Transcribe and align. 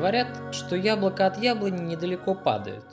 Говорят, 0.00 0.28
что 0.52 0.76
яблоко 0.76 1.26
от 1.26 1.36
яблони 1.36 1.82
недалеко 1.82 2.34
падает. 2.34 2.84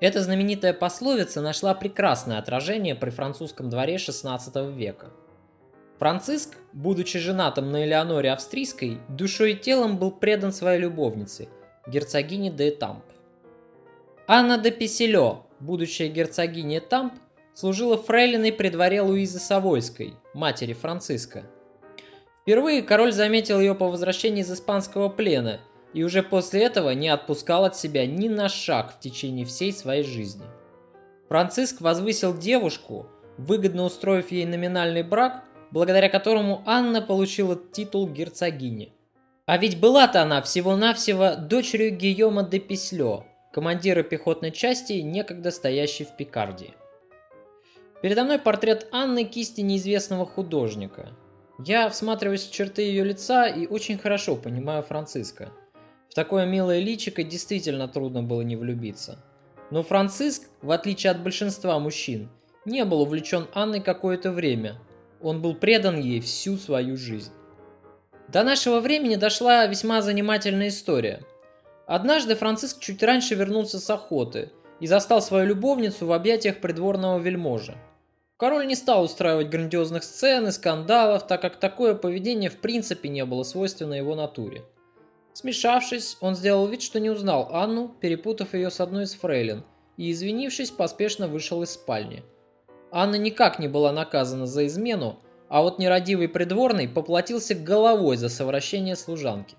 Эта 0.00 0.20
знаменитая 0.20 0.74
пословица 0.74 1.40
нашла 1.40 1.72
прекрасное 1.72 2.36
отражение 2.36 2.94
при 2.94 3.08
французском 3.08 3.70
дворе 3.70 3.96
XVI 3.96 4.70
века. 4.70 5.06
Франциск, 5.98 6.58
будучи 6.74 7.18
женатым 7.18 7.72
на 7.72 7.86
Элеоноре 7.86 8.32
Австрийской, 8.32 8.98
душой 9.08 9.52
и 9.52 9.56
телом 9.56 9.96
был 9.96 10.10
предан 10.10 10.52
своей 10.52 10.78
любовнице, 10.78 11.48
герцогине 11.86 12.50
де 12.50 12.68
Этамп. 12.68 13.02
Анна 14.26 14.58
де 14.58 14.70
Писелё, 14.70 15.46
будущая 15.58 16.08
герцогиня 16.08 16.80
Этамп, 16.80 17.14
служила 17.54 17.96
фрейлиной 17.96 18.52
при 18.52 18.68
дворе 18.68 19.00
Луизы 19.00 19.38
Савойской, 19.38 20.12
матери 20.34 20.74
Франциска. 20.74 21.44
Впервые 22.42 22.82
король 22.82 23.12
заметил 23.12 23.58
ее 23.58 23.74
по 23.74 23.88
возвращении 23.88 24.42
из 24.42 24.52
испанского 24.52 25.08
плена 25.08 25.60
и 25.96 26.04
уже 26.04 26.22
после 26.22 26.64
этого 26.64 26.90
не 26.90 27.08
отпускал 27.08 27.64
от 27.64 27.74
себя 27.74 28.06
ни 28.06 28.28
на 28.28 28.50
шаг 28.50 28.92
в 28.92 29.00
течение 29.00 29.46
всей 29.46 29.72
своей 29.72 30.02
жизни. 30.02 30.44
Франциск 31.30 31.80
возвысил 31.80 32.36
девушку, 32.36 33.06
выгодно 33.38 33.84
устроив 33.84 34.30
ей 34.30 34.44
номинальный 34.44 35.02
брак, 35.02 35.44
благодаря 35.70 36.10
которому 36.10 36.62
Анна 36.66 37.00
получила 37.00 37.56
титул 37.56 38.10
герцогини. 38.10 38.92
А 39.46 39.56
ведь 39.56 39.80
была-то 39.80 40.20
она 40.20 40.42
всего-навсего 40.42 41.34
дочерью 41.34 41.96
Гийома 41.96 42.42
де 42.42 42.58
Пислё, 42.58 43.24
командира 43.50 44.02
пехотной 44.02 44.52
части, 44.52 45.00
некогда 45.00 45.50
стоящей 45.50 46.04
в 46.04 46.14
Пикардии. 46.14 46.74
Передо 48.02 48.24
мной 48.24 48.38
портрет 48.38 48.86
Анны 48.92 49.24
кисти 49.24 49.62
неизвестного 49.62 50.26
художника. 50.26 51.08
Я 51.64 51.88
всматриваюсь 51.88 52.46
в 52.46 52.52
черты 52.52 52.82
ее 52.82 53.02
лица 53.02 53.46
и 53.46 53.66
очень 53.66 53.96
хорошо 53.96 54.36
понимаю 54.36 54.82
Франциска. 54.82 55.52
В 56.10 56.14
такое 56.14 56.46
милое 56.46 56.80
личико 56.80 57.22
действительно 57.22 57.88
трудно 57.88 58.22
было 58.22 58.42
не 58.42 58.56
влюбиться. 58.56 59.18
Но 59.70 59.82
Франциск, 59.82 60.48
в 60.62 60.70
отличие 60.70 61.10
от 61.10 61.22
большинства 61.22 61.78
мужчин, 61.78 62.28
не 62.64 62.84
был 62.84 63.02
увлечен 63.02 63.46
Анной 63.52 63.80
какое-то 63.80 64.30
время. 64.30 64.80
Он 65.20 65.42
был 65.42 65.54
предан 65.54 65.98
ей 65.98 66.20
всю 66.20 66.56
свою 66.56 66.96
жизнь. 66.96 67.32
До 68.28 68.42
нашего 68.42 68.80
времени 68.80 69.16
дошла 69.16 69.66
весьма 69.66 70.02
занимательная 70.02 70.68
история. 70.68 71.22
Однажды 71.86 72.34
Франциск 72.34 72.80
чуть 72.80 73.02
раньше 73.02 73.34
вернулся 73.34 73.78
с 73.78 73.88
охоты 73.88 74.50
и 74.80 74.86
застал 74.86 75.22
свою 75.22 75.46
любовницу 75.46 76.06
в 76.06 76.12
объятиях 76.12 76.60
придворного 76.60 77.18
вельможи. 77.18 77.76
Король 78.36 78.66
не 78.66 78.74
стал 78.74 79.04
устраивать 79.04 79.48
грандиозных 79.48 80.04
сцен 80.04 80.48
и 80.48 80.50
скандалов, 80.50 81.26
так 81.26 81.40
как 81.40 81.56
такое 81.56 81.94
поведение 81.94 82.50
в 82.50 82.58
принципе 82.58 83.08
не 83.08 83.24
было 83.24 83.44
свойственно 83.44 83.94
его 83.94 84.14
натуре. 84.14 84.62
Смешавшись, 85.36 86.16
он 86.20 86.34
сделал 86.34 86.66
вид, 86.66 86.80
что 86.80 86.98
не 86.98 87.10
узнал 87.10 87.50
Анну, 87.52 87.94
перепутав 88.00 88.54
ее 88.54 88.70
с 88.70 88.80
одной 88.80 89.04
из 89.04 89.12
фрейлин, 89.12 89.64
и, 89.98 90.10
извинившись, 90.10 90.70
поспешно 90.70 91.28
вышел 91.28 91.62
из 91.62 91.72
спальни. 91.72 92.22
Анна 92.90 93.16
никак 93.16 93.58
не 93.58 93.68
была 93.68 93.92
наказана 93.92 94.46
за 94.46 94.66
измену, 94.66 95.20
а 95.50 95.60
вот 95.60 95.78
нерадивый 95.78 96.30
придворный 96.30 96.88
поплатился 96.88 97.54
головой 97.54 98.16
за 98.16 98.30
совращение 98.30 98.96
служанки. 98.96 99.56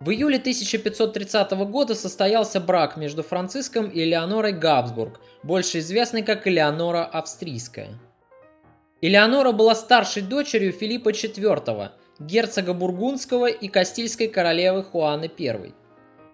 В 0.00 0.12
июле 0.12 0.38
1530 0.38 1.50
года 1.70 1.94
состоялся 1.94 2.60
брак 2.60 2.96
между 2.96 3.22
Франциском 3.22 3.90
и 3.90 4.00
Элеонорой 4.00 4.52
Габсбург, 4.52 5.20
больше 5.42 5.80
известной 5.80 6.22
как 6.22 6.46
Элеонора 6.46 7.04
Австрийская. 7.04 7.90
Элеонора 9.02 9.52
была 9.52 9.74
старшей 9.74 10.22
дочерью 10.22 10.72
Филиппа 10.72 11.10
IV, 11.10 11.90
герцога 12.18 12.74
Бургундского 12.74 13.46
и 13.46 13.68
Кастильской 13.68 14.28
королевы 14.28 14.82
Хуаны 14.82 15.30
I. 15.38 15.72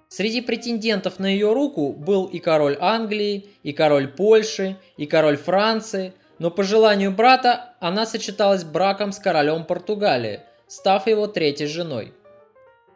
Среди 0.09 0.41
претендентов 0.41 1.19
на 1.19 1.27
ее 1.27 1.53
руку 1.53 1.93
был 1.93 2.27
и 2.27 2.39
король 2.39 2.77
Англии, 2.81 3.49
и 3.63 3.73
король 3.73 4.09
Польши, 4.09 4.77
и 4.97 5.07
король 5.07 5.37
Франции, 5.37 6.13
но 6.39 6.51
по 6.51 6.63
желанию 6.63 7.11
брата 7.11 7.75
она 7.81 8.07
сочеталась 8.07 8.65
браком 8.65 9.13
с 9.13 9.19
королем 9.19 9.65
Португалии, 9.65 10.41
став 10.67 11.07
его 11.07 11.27
третьей 11.27 11.67
женой. 11.67 12.13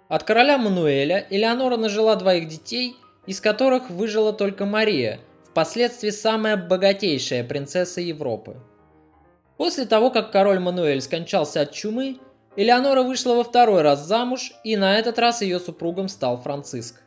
От 0.08 0.22
короля 0.22 0.58
Мануэля 0.58 1.26
Элеонора 1.28 1.76
нажила 1.76 2.16
двоих 2.16 2.48
детей, 2.48 2.96
из 3.26 3.40
которых 3.40 3.90
выжила 3.90 4.32
только 4.32 4.64
Мария, 4.64 5.20
впоследствии 5.44 6.10
самая 6.10 6.56
богатейшая 6.56 7.44
принцесса 7.44 8.00
Европы. 8.00 8.56
После 9.56 9.86
того, 9.86 10.10
как 10.10 10.30
король 10.30 10.60
Мануэль 10.60 11.00
скончался 11.00 11.62
от 11.62 11.72
чумы, 11.72 12.18
Элеонора 12.58 13.04
вышла 13.04 13.34
во 13.34 13.44
второй 13.44 13.82
раз 13.82 14.04
замуж, 14.04 14.52
и 14.64 14.76
на 14.76 14.98
этот 14.98 15.16
раз 15.20 15.42
ее 15.42 15.60
супругом 15.60 16.08
стал 16.08 16.38
Франциск. 16.38 17.00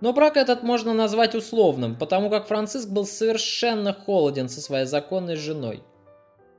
Но 0.00 0.12
брак 0.12 0.36
этот 0.36 0.64
можно 0.64 0.92
назвать 0.92 1.36
условным, 1.36 1.96
потому 1.96 2.30
как 2.30 2.48
Франциск 2.48 2.88
был 2.88 3.06
совершенно 3.06 3.92
холоден 3.92 4.48
со 4.48 4.60
своей 4.60 4.84
законной 4.86 5.36
женой. 5.36 5.84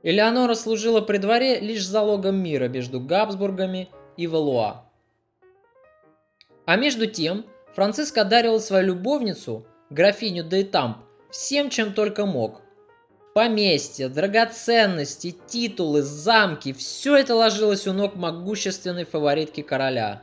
Элеонора 0.02 0.54
служила 0.54 1.02
при 1.02 1.18
дворе 1.18 1.60
лишь 1.60 1.86
залогом 1.86 2.36
мира 2.36 2.68
между 2.68 2.98
Габсбургами 2.98 3.90
и 4.16 4.26
Валуа. 4.26 4.86
А 6.64 6.76
между 6.76 7.08
тем, 7.08 7.44
Франциск 7.74 8.16
одаривал 8.16 8.60
свою 8.60 8.86
любовницу, 8.86 9.66
графиню 9.90 10.44
Дейтамп, 10.44 10.96
всем, 11.30 11.68
чем 11.68 11.92
только 11.92 12.24
мог. 12.24 12.62
Поместья, 13.38 14.08
драгоценности, 14.08 15.32
титулы, 15.46 16.02
замки– 16.02 16.72
все 16.76 17.14
это 17.14 17.36
ложилось 17.36 17.86
у 17.86 17.92
ног 17.92 18.16
могущественной 18.16 19.04
фаворитки 19.04 19.60
короля. 19.60 20.22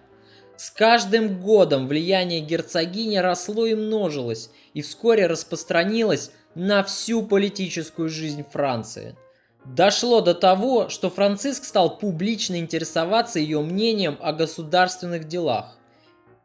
С 0.57 0.69
каждым 0.69 1.39
годом 1.39 1.87
влияние 1.87 2.41
герцогини 2.41 3.15
росло 3.15 3.67
и 3.67 3.73
множилось, 3.73 4.49
и 4.73 4.81
вскоре 4.81 5.27
распространилось 5.27 6.31
на 6.55 6.83
всю 6.83 7.23
политическую 7.23 8.09
жизнь 8.09 8.43
Франции. 8.51 9.15
Дошло 9.63 10.19
до 10.19 10.33
того, 10.33 10.89
что 10.89 11.09
Франциск 11.09 11.63
стал 11.63 11.97
публично 11.97 12.59
интересоваться 12.59 13.39
ее 13.39 13.61
мнением 13.61 14.17
о 14.19 14.33
государственных 14.33 15.29
делах. 15.29 15.77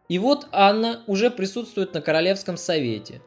И 0.08 0.20
вот 0.20 0.46
Анна 0.52 1.02
уже 1.08 1.32
присутствует 1.32 1.94
на 1.94 2.00
Королевском 2.00 2.56
совете. 2.56 3.22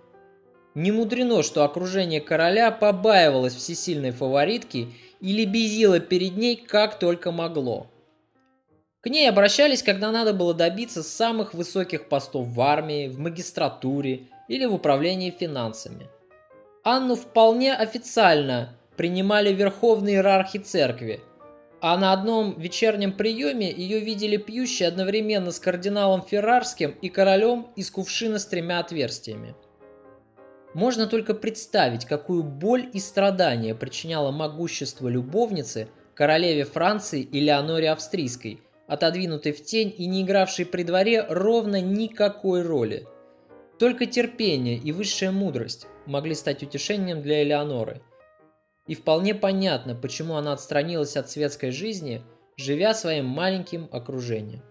Не 0.75 0.91
мудрено, 0.91 1.43
что 1.43 1.63
окружение 1.63 2.21
короля 2.21 2.71
побаивалось 2.71 3.53
всесильной 3.53 4.11
фаворитки 4.11 4.89
и 5.19 5.33
лебезило 5.33 5.99
перед 5.99 6.35
ней 6.37 6.55
как 6.55 6.99
только 6.99 7.31
могло. 7.31 7.87
К 9.01 9.07
ней 9.07 9.29
обращались, 9.29 9.83
когда 9.83 10.11
надо 10.11 10.33
было 10.33 10.53
добиться 10.53 11.03
самых 11.03 11.53
высоких 11.53 12.07
постов 12.09 12.47
в 12.47 12.61
армии, 12.61 13.07
в 13.07 13.19
магистратуре 13.19 14.27
или 14.47 14.65
в 14.65 14.73
управлении 14.73 15.29
финансами. 15.29 16.07
Анну 16.83 17.15
вполне 17.15 17.73
официально 17.73 18.77
принимали 18.97 19.53
верховные 19.53 20.15
иерархи 20.15 20.59
церкви– 20.59 21.19
а 21.83 21.97
на 21.97 22.13
одном 22.13 22.57
вечернем 22.57 23.11
приеме 23.11 23.69
ее 23.69 23.99
видели 23.99 24.37
пьющей 24.37 24.87
одновременно 24.87 25.51
с 25.51 25.59
кардиналом 25.59 26.21
Феррарским 26.21 26.91
и 27.01 27.09
королем 27.09 27.67
из 27.75 27.91
кувшина 27.91 28.39
с 28.39 28.45
тремя 28.45 28.79
отверстиями. 28.79 29.53
Можно 30.73 31.07
только 31.07 31.33
представить, 31.33 32.05
какую 32.05 32.43
боль 32.43 32.89
и 32.93 32.99
страдания 32.99 33.75
причиняло 33.75 34.31
могущество 34.31 35.07
любовницы 35.07 35.87
королеве 36.15 36.63
Франции 36.63 37.21
и 37.21 37.39
Леоноре 37.39 37.91
Австрийской, 37.91 38.61
отодвинутой 38.87 39.51
в 39.51 39.63
тень 39.63 39.93
и 39.97 40.05
не 40.05 40.23
игравшей 40.23 40.65
при 40.65 40.83
дворе 40.83 41.25
ровно 41.29 41.81
никакой 41.81 42.63
роли. 42.63 43.07
Только 43.79 44.05
терпение 44.05 44.77
и 44.77 44.91
высшая 44.91 45.31
мудрость 45.31 45.87
могли 46.05 46.35
стать 46.35 46.63
утешением 46.63 47.21
для 47.21 47.43
Элеоноры– 47.43 48.01
и 48.87 48.95
вполне 48.95 49.33
понятно, 49.33 49.95
почему 49.95 50.35
она 50.35 50.53
отстранилась 50.53 51.15
от 51.15 51.29
светской 51.29 51.71
жизни, 51.71 52.21
живя 52.57 52.93
своим 52.93 53.25
маленьким 53.25 53.87
окружением. 53.91 54.61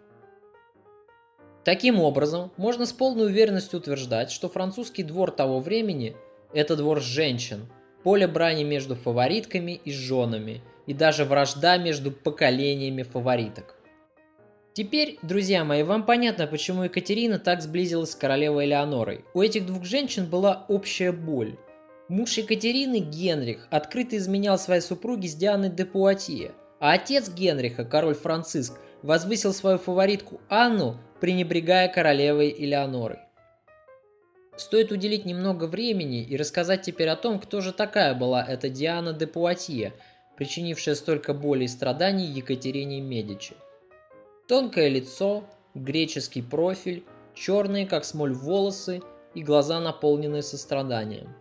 Таким 1.64 2.00
образом, 2.00 2.50
можно 2.56 2.87
с 2.87 2.93
полной 2.93 3.26
уверенностью 3.26 3.79
утверждать, 3.79 4.31
что 4.31 4.49
французский 4.49 5.03
двор 5.03 5.31
того 5.31 5.61
времени– 5.61 6.17
это 6.53 6.76
двор 6.76 7.00
женщин, 7.00 7.67
поле 8.03 8.26
брани 8.26 8.64
между 8.64 8.97
фаворитками 8.97 9.73
и 9.73 9.93
женами, 9.93 10.61
и 10.87 10.94
даже 10.94 11.25
вражда 11.25 11.76
между 11.79 12.11
поколениями 12.11 13.03
фавориток. 13.03 13.76
Теперь, 14.73 15.19
друзья 15.23 15.64
мои, 15.64 15.82
вам 15.82 16.05
понятно, 16.05 16.47
почему 16.47 16.85
Екатерина 16.85 17.38
так 17.38 17.62
сблизилась 17.62 18.12
с 18.12 18.17
королевой 18.17 18.65
Элеонорой. 18.65 19.25
У 19.35 19.43
этих 19.43 19.67
двух 19.67 19.85
женщин 19.85 20.26
была 20.26 20.65
общая 20.69 21.12
боль– 21.12 21.56
Муж 22.12 22.37
Екатерины, 22.37 22.99
Генрих, 22.99 23.69
открыто 23.70 24.19
изменял 24.19 24.58
своей 24.58 24.82
супруге 24.82 25.29
с 25.29 25.35
Дианой 25.35 25.70
де 25.70 25.87
Пуатье, 25.87 26.53
а 26.79 26.93
отец 26.93 27.31
Генриха, 27.31 27.87
король 27.87 28.15
Франциск, 28.15 28.79
возвысил 29.03 29.55
свою 29.55 29.79
фаворитку 29.79 30.38
Анну, 30.50 30.99
пренебрегая 31.23 31.87
королевой 31.87 32.51
Элеонорой. 32.51 33.21
Стоит 34.57 34.91
уделить 34.91 35.25
немного 35.25 35.67
времени 35.67 36.21
и 36.21 36.37
рассказать 36.37 36.83
теперь 36.83 37.09
о 37.11 37.15
том, 37.15 37.39
кто 37.39 37.61
же 37.61 37.73
такая 37.73 38.13
была 38.17 38.45
эта 38.45 38.69
Диана 38.69 39.13
де 39.13 39.29
Пуатье, 39.29 39.93
причинившая 40.37 40.97
столько 40.97 41.33
боли 41.33 41.63
и 41.63 41.69
страданий 41.69 42.27
Екатерине 42.27 43.01
Медичи. 43.01 43.55
Тонкое 44.49 44.89
лицо, 44.89 45.45
греческий 45.77 46.43
профиль, 46.43 47.05
черные, 47.37 47.87
как 47.87 48.05
смоль, 48.05 48.35
волосы 48.35 49.01
и 49.35 49.45
глаза, 49.45 49.79
наполненные 49.79 50.43
состраданием. 50.43 51.37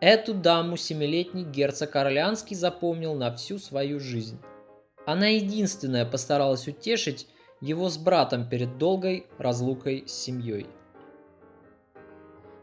Эту 0.00 0.32
даму 0.32 0.78
семилетний 0.78 1.44
герцог 1.44 1.94
Орлеанский 1.96 2.56
запомнил 2.56 3.12
на 3.12 3.36
всю 3.36 3.58
свою 3.58 4.00
жизнь. 4.00 4.38
Она 5.04 5.26
единственная 5.26 6.06
постаралась 6.06 6.66
утешить 6.66 7.26
его 7.60 7.88
с 7.88 7.98
братом 7.98 8.48
перед 8.48 8.78
долгой 8.78 9.26
разлукой 9.38 10.04
с 10.06 10.12
семьей. 10.12 10.66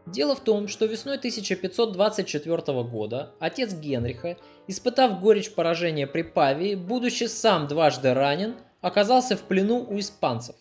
Дело 0.06 0.36
в 0.36 0.42
том, 0.42 0.68
что 0.68 0.86
весной 0.86 1.18
1524 1.18 2.84
года 2.84 3.32
отец 3.40 3.74
Генриха, 3.74 4.38
испытав 4.68 5.20
горечь 5.20 5.54
поражения 5.54 6.06
при 6.06 6.22
Павии, 6.22 6.76
будучи 6.76 7.24
сам 7.24 7.68
дважды 7.68 8.14
ранен, 8.14 8.56
оказался 8.82 9.36
в 9.36 9.42
плену 9.42 9.84
у 9.90 10.00
испанцев. 10.00 10.56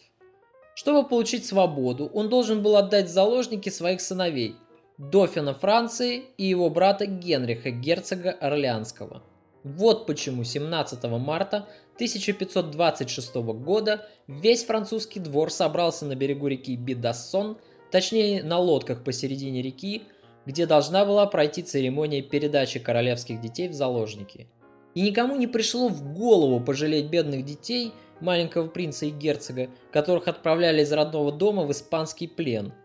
Чтобы 0.74 1.06
получить 1.06 1.44
свободу, 1.46 2.06
он 2.06 2.28
должен 2.28 2.62
был 2.62 2.76
отдать 2.76 3.06
в 3.06 3.12
заложники 3.12 3.68
своих 3.68 4.00
сыновей– 4.00 4.56
Дофина 4.96 5.54
Франции 5.54 6.22
и 6.38 6.44
его 6.44 6.70
брата 6.70 7.06
Генриха, 7.06 7.70
герцога 7.70 8.30
Орлеанского. 8.30 9.24
Вот 9.64 10.06
почему 10.06 10.44
17 10.44 11.02
марта 11.04 11.66
1526 11.94 13.34
года 13.34 14.06
весь 14.26 14.64
французский 14.64 15.20
двор 15.20 15.50
собрался 15.50 16.04
на 16.04 16.14
берегу 16.14 16.48
реки 16.48 16.76
Бидассон, 16.76 17.56
точнее 17.90 18.42
на 18.42 18.58
лодках 18.58 19.02
посередине 19.02 19.62
реки, 19.62 20.02
где 20.44 20.66
должна 20.66 21.06
была 21.06 21.24
пройти 21.26 21.62
церемония 21.62 22.20
передачи 22.20 22.78
королевских 22.78 23.40
детей 23.40 23.68
в 23.68 23.72
заложники. 23.72 24.48
И 24.94 25.00
никому 25.00 25.34
не 25.36 25.46
пришло 25.46 25.88
в 25.88 26.12
голову 26.12 26.60
пожалеть 26.60 27.06
бедных 27.06 27.46
детей, 27.46 27.92
маленького 28.20 28.68
принца 28.68 29.06
и 29.06 29.10
герцога, 29.10 29.70
которых 29.90 30.28
отправляли 30.28 30.82
из 30.82 30.92
родного 30.92 31.32
дома 31.32 31.64
в 31.64 31.72
испанский 31.72 32.28
плен– 32.28 32.74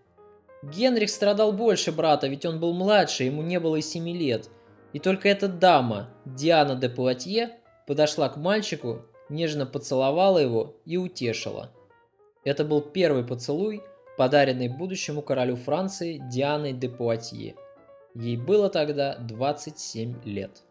Генрих 0.62 1.10
страдал 1.10 1.54
больше 1.54 1.92
брата, 1.92 2.28
ведь 2.28 2.46
он 2.46 2.60
был 2.60 2.74
младше, 2.74 3.24
ему 3.24 3.42
не 3.42 3.60
было 3.60 3.78
и 3.78 3.82
семи 3.82 4.14
лет. 4.14 4.50
И 4.94 5.00
только 5.00 5.30
эта 5.30 5.48
дама, 5.48 6.10
Диана 6.26 6.76
де 6.76 6.90
Пуатье, 6.90 7.58
подошла 7.86 8.30
к 8.30 8.38
мальчику, 8.38 9.02
нежно 9.30 9.66
поцеловала 9.66 10.40
его 10.40 10.76
и 10.86 10.98
утешила. 10.98 11.72
Это 12.44 12.64
был 12.64 12.82
первый 12.82 13.24
поцелуй, 13.24 13.84
подаренный 14.18 14.68
будущему 14.68 15.22
королю 15.22 15.56
Франции 15.56 16.22
Дианой 16.32 16.74
де 16.74 16.90
Пуатье. 16.90 17.56
Ей 18.16 18.38
было 18.38 18.70
тогда 18.70 19.16
27 19.20 20.24
лет. 20.26 20.64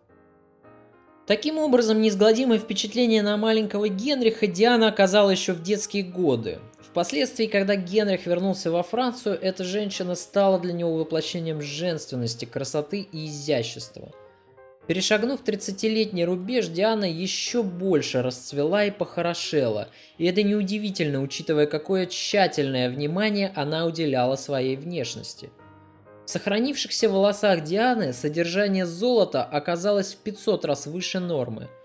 Таким 1.26 1.58
образом, 1.58 2.00
неизгладимое 2.00 2.58
впечатление 2.58 3.22
на 3.22 3.36
маленького 3.36 3.88
Генриха 3.88 4.46
Диана 4.46 4.88
оказала 4.88 5.30
еще 5.30 5.52
в 5.52 5.62
детские 5.62 6.02
годы. 6.02 6.58
Впоследствии, 6.90 7.46
когда 7.46 7.76
Генрих 7.76 8.24
вернулся 8.24 8.70
во 8.70 8.82
Францию, 8.82 9.38
эта 9.40 9.62
женщина 9.62 10.14
стала 10.14 10.58
для 10.58 10.72
него 10.72 10.96
воплощением 10.96 11.60
женственности, 11.60 12.46
красоты 12.46 13.00
и 13.00 13.26
изящества. 13.26 14.10
Перешагнув 14.86 15.42
30-летний 15.42 16.24
рубеж, 16.24 16.68
Диана 16.68 17.04
еще 17.04 17.62
больше 17.62 18.22
расцвела 18.22 18.84
и 18.84 18.90
похорошела, 18.90 19.88
и 20.16 20.24
это 20.24 20.42
неудивительно, 20.42 21.20
учитывая, 21.20 21.66
какое 21.66 22.06
тщательное 22.06 22.88
внимание 22.88 23.52
она 23.54 23.84
уделяла 23.84 24.36
своей 24.36 24.76
внешности. 24.76 25.50
В 26.24 26.30
сохранившихся 26.30 27.10
волосах 27.10 27.64
Дианы 27.64 28.14
содержание 28.14 28.86
золота 28.86 29.44
оказалось 29.44 30.14
в 30.14 30.18
500 30.18 30.64
раз 30.64 30.86
выше 30.86 31.20
нормы– 31.20 31.68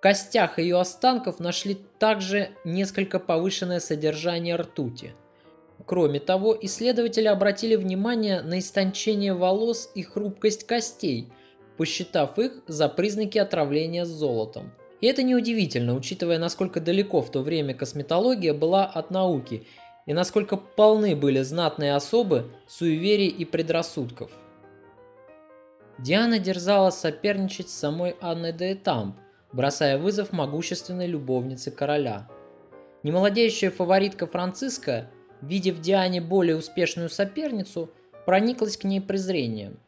костях 0.00 0.58
ее 0.58 0.78
останков 0.78 1.40
нашли 1.40 1.78
также 1.98 2.50
несколько 2.64 3.18
повышенное 3.18 3.80
содержание 3.80 4.56
ртути. 4.56 5.14
Кроме 5.86 6.20
того, 6.20 6.56
исследователи 6.60 7.26
обратили 7.26 7.76
внимание 7.76 8.42
на 8.42 8.58
истончение 8.58 9.34
волос 9.34 9.90
и 9.94 10.02
хрупкость 10.02 10.66
костей, 10.66 11.32
посчитав 11.76 12.38
их 12.38 12.62
за 12.66 12.88
признаки 12.88 13.38
отравления 13.38 14.04
золотом. 14.04 14.72
И 15.00 15.06
это 15.06 15.22
неудивительно, 15.22 15.94
учитывая, 15.94 16.38
насколько 16.38 16.80
далеко 16.80 17.22
в 17.22 17.30
то 17.30 17.40
время 17.40 17.74
косметология 17.74 18.52
была 18.52 18.84
от 18.84 19.10
науки 19.10 19.66
и 20.06 20.12
насколько 20.12 20.56
полны 20.56 21.16
были 21.16 21.40
знатные 21.40 21.94
особы 21.94 22.50
суеверий 22.66 23.28
и 23.28 23.44
предрассудков. 23.44 24.30
Диана 25.98 26.38
дерзала 26.38 26.90
соперничать 26.90 27.68
с 27.68 27.74
самой 27.74 28.16
Анной 28.20 28.52
де 28.52 28.72
Этамп, 28.72 29.16
бросая 29.52 29.98
вызов 29.98 30.32
могущественной 30.32 31.06
любовнице 31.06 31.70
короля. 31.70 32.28
Немолодеющая 33.02 33.70
фаворитка 33.70 34.26
Франциска, 34.26 35.10
видя 35.40 35.72
в 35.72 35.80
Диане 35.80 36.20
более 36.20 36.56
успешную 36.56 37.08
соперницу, 37.08 37.90
прониклась 38.26 38.76
к 38.76 38.84
ней 38.84 39.00
презрением. 39.00 39.78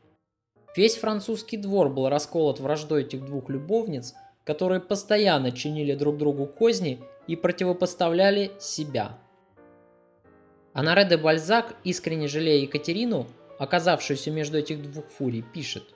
Весь 0.74 0.96
французский 0.96 1.58
двор 1.58 1.90
был 1.90 2.08
расколот 2.08 2.58
враждой 2.58 3.02
этих 3.02 3.24
двух 3.24 3.50
любовниц, 3.50 4.14
которые 4.44 4.80
постоянно 4.80 5.52
чинили 5.52 5.94
друг 5.94 6.16
другу 6.16 6.46
козни 6.46 7.00
и 7.26 7.36
противопоставляли 7.36 8.52
себя. 8.58 9.18
Анаре 10.72 11.04
де 11.04 11.18
Бальзак, 11.18 11.76
искренне 11.84 12.28
жалея 12.28 12.62
Екатерину, 12.62 13.26
оказавшуюся 13.58 14.30
между 14.30 14.56
этих 14.56 14.82
двух 14.82 15.04
фурий, 15.10 15.42
пишет– 15.42 15.84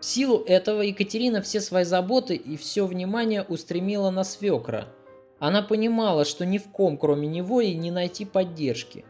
в 0.00 0.04
силу 0.04 0.44
этого 0.46 0.82
Екатерина 0.82 1.42
все 1.42 1.60
свои 1.60 1.84
заботы 1.84 2.36
и 2.36 2.56
все 2.56 2.86
внимание 2.86 3.42
устремила 3.42 4.10
на 4.10 4.22
свекра. 4.22 4.88
Она 5.40 5.62
понимала, 5.62 6.24
что 6.24 6.46
ни 6.46 6.58
в 6.58 6.70
ком, 6.70 6.96
кроме 6.96 7.26
него, 7.26 7.60
ей 7.60 7.74
не 7.74 7.90
найти 7.90 8.24
поддержки. 8.24 9.04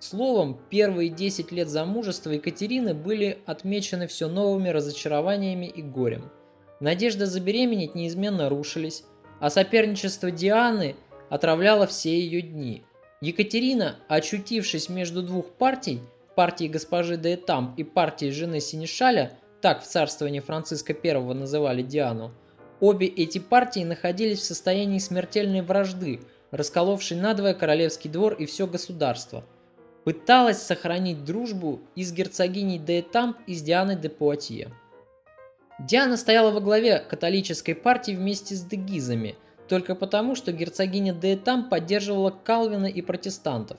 Словом, 0.00 0.58
первые 0.68 1.10
10 1.10 1.52
лет 1.52 1.68
замужества 1.68 2.30
Екатерины 2.30 2.92
были 2.92 3.38
отмечены 3.46 4.08
все 4.08 4.26
новыми 4.26 4.68
разочарованиями 4.68 5.66
и 5.66 5.80
горем. 5.80 6.30
Надежда 6.80 7.26
забеременеть 7.26 7.94
неизменно 7.94 8.48
рушились, 8.48 9.04
а 9.38 9.48
соперничество 9.48 10.32
Дианы 10.32 10.96
отравляло 11.30 11.86
все 11.86 12.18
ее 12.18 12.42
дни. 12.42 12.82
Екатерина, 13.20 13.94
очутившись 14.08 14.88
между 14.88 15.22
двух 15.22 15.52
партий, 15.52 16.00
партии 16.34 16.66
госпожи 16.66 17.16
де 17.16 17.34
Этамп 17.34 17.78
и 17.78 17.84
партии 17.84 18.30
жены 18.30 18.58
Синишаля, 18.58 19.38
так 19.62 19.82
в 19.82 19.86
царствовании 19.86 20.40
Франциска 20.40 20.94
I 21.02 21.34
называли 21.34 21.82
Диану, 21.82 22.32
обе 22.80 23.06
эти 23.06 23.38
партии 23.38 23.84
находились 23.84 24.40
в 24.40 24.44
состоянии 24.44 24.98
смертельной 24.98 25.62
вражды, 25.62 26.20
расколовшей 26.50 27.16
надвое 27.16 27.54
королевский 27.54 28.10
двор 28.10 28.34
и 28.34 28.44
все 28.44 28.66
государство. 28.66 29.44
Пыталась 30.04 30.60
сохранить 30.60 31.24
дружбу 31.24 31.80
и 31.94 32.02
с 32.02 32.12
герцогиней 32.12 32.78
де 32.78 33.00
Этамп 33.00 33.38
и 33.46 33.54
с 33.54 33.62
Дианой 33.62 33.94
де 33.94 34.08
Пуатье. 34.08 34.72
Диана 35.78 36.16
стояла 36.16 36.50
во 36.50 36.60
главе 36.60 36.98
католической 36.98 37.74
партии 37.74 38.12
вместе 38.12 38.56
с 38.56 38.62
дегизами, 38.62 39.36
только 39.68 39.94
потому, 39.94 40.34
что 40.34 40.50
герцогиня 40.50 41.14
де 41.14 41.34
Этамп 41.34 41.70
поддерживала 41.70 42.30
Калвина 42.30 42.86
и 42.86 43.00
протестантов. 43.00 43.78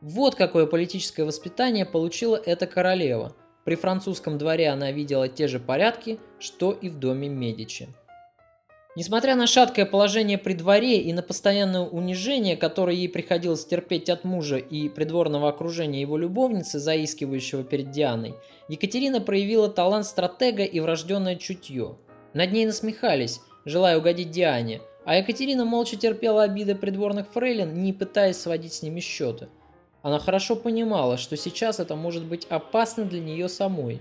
Вот 0.00 0.36
какое 0.36 0.66
политическое 0.66 1.24
воспитание 1.24 1.84
получила 1.84 2.36
эта 2.36 2.68
королева– 2.68 3.34
при 3.64 3.74
французском 3.74 4.38
дворе 4.38 4.68
она 4.68 4.90
видела 4.90 5.28
те 5.28 5.46
же 5.48 5.60
порядки, 5.60 6.18
что 6.38 6.72
и 6.72 6.88
в 6.88 6.98
доме 6.98 7.28
Медичи. 7.28 7.88
Несмотря 8.96 9.36
на 9.36 9.46
шаткое 9.46 9.86
положение 9.86 10.36
при 10.36 10.54
дворе 10.54 11.00
и 11.00 11.12
на 11.12 11.22
постоянное 11.22 11.82
унижение, 11.82 12.56
которое 12.56 12.96
ей 12.96 13.08
приходилось 13.08 13.64
терпеть 13.64 14.10
от 14.10 14.24
мужа 14.24 14.56
и 14.56 14.88
придворного 14.88 15.48
окружения 15.48 16.00
его 16.00 16.16
любовницы, 16.16 16.80
заискивающего 16.80 17.62
перед 17.62 17.92
Дианой, 17.92 18.34
Екатерина 18.68 19.20
проявила 19.20 19.68
талант 19.68 20.06
стратега 20.06 20.64
и 20.64 20.80
врожденное 20.80 21.36
чутье. 21.36 21.98
Над 22.34 22.50
ней 22.50 22.66
насмехались, 22.66 23.40
желая 23.64 23.96
угодить 23.96 24.32
Диане, 24.32 24.80
а 25.04 25.16
Екатерина 25.16 25.64
молча 25.64 25.96
терпела 25.96 26.42
обиды 26.42 26.74
придворных 26.74 27.28
фрейлин, 27.28 27.82
не 27.82 27.92
пытаясь 27.92 28.38
сводить 28.38 28.74
с 28.74 28.82
ними 28.82 28.98
счеты– 28.98 29.48
она 30.02 30.18
хорошо 30.18 30.56
понимала, 30.56 31.16
что 31.16 31.36
сейчас 31.36 31.80
это 31.80 31.96
может 31.96 32.24
быть 32.24 32.46
опасно 32.46 33.04
для 33.04 33.20
нее 33.20 33.48
самой. 33.48 34.00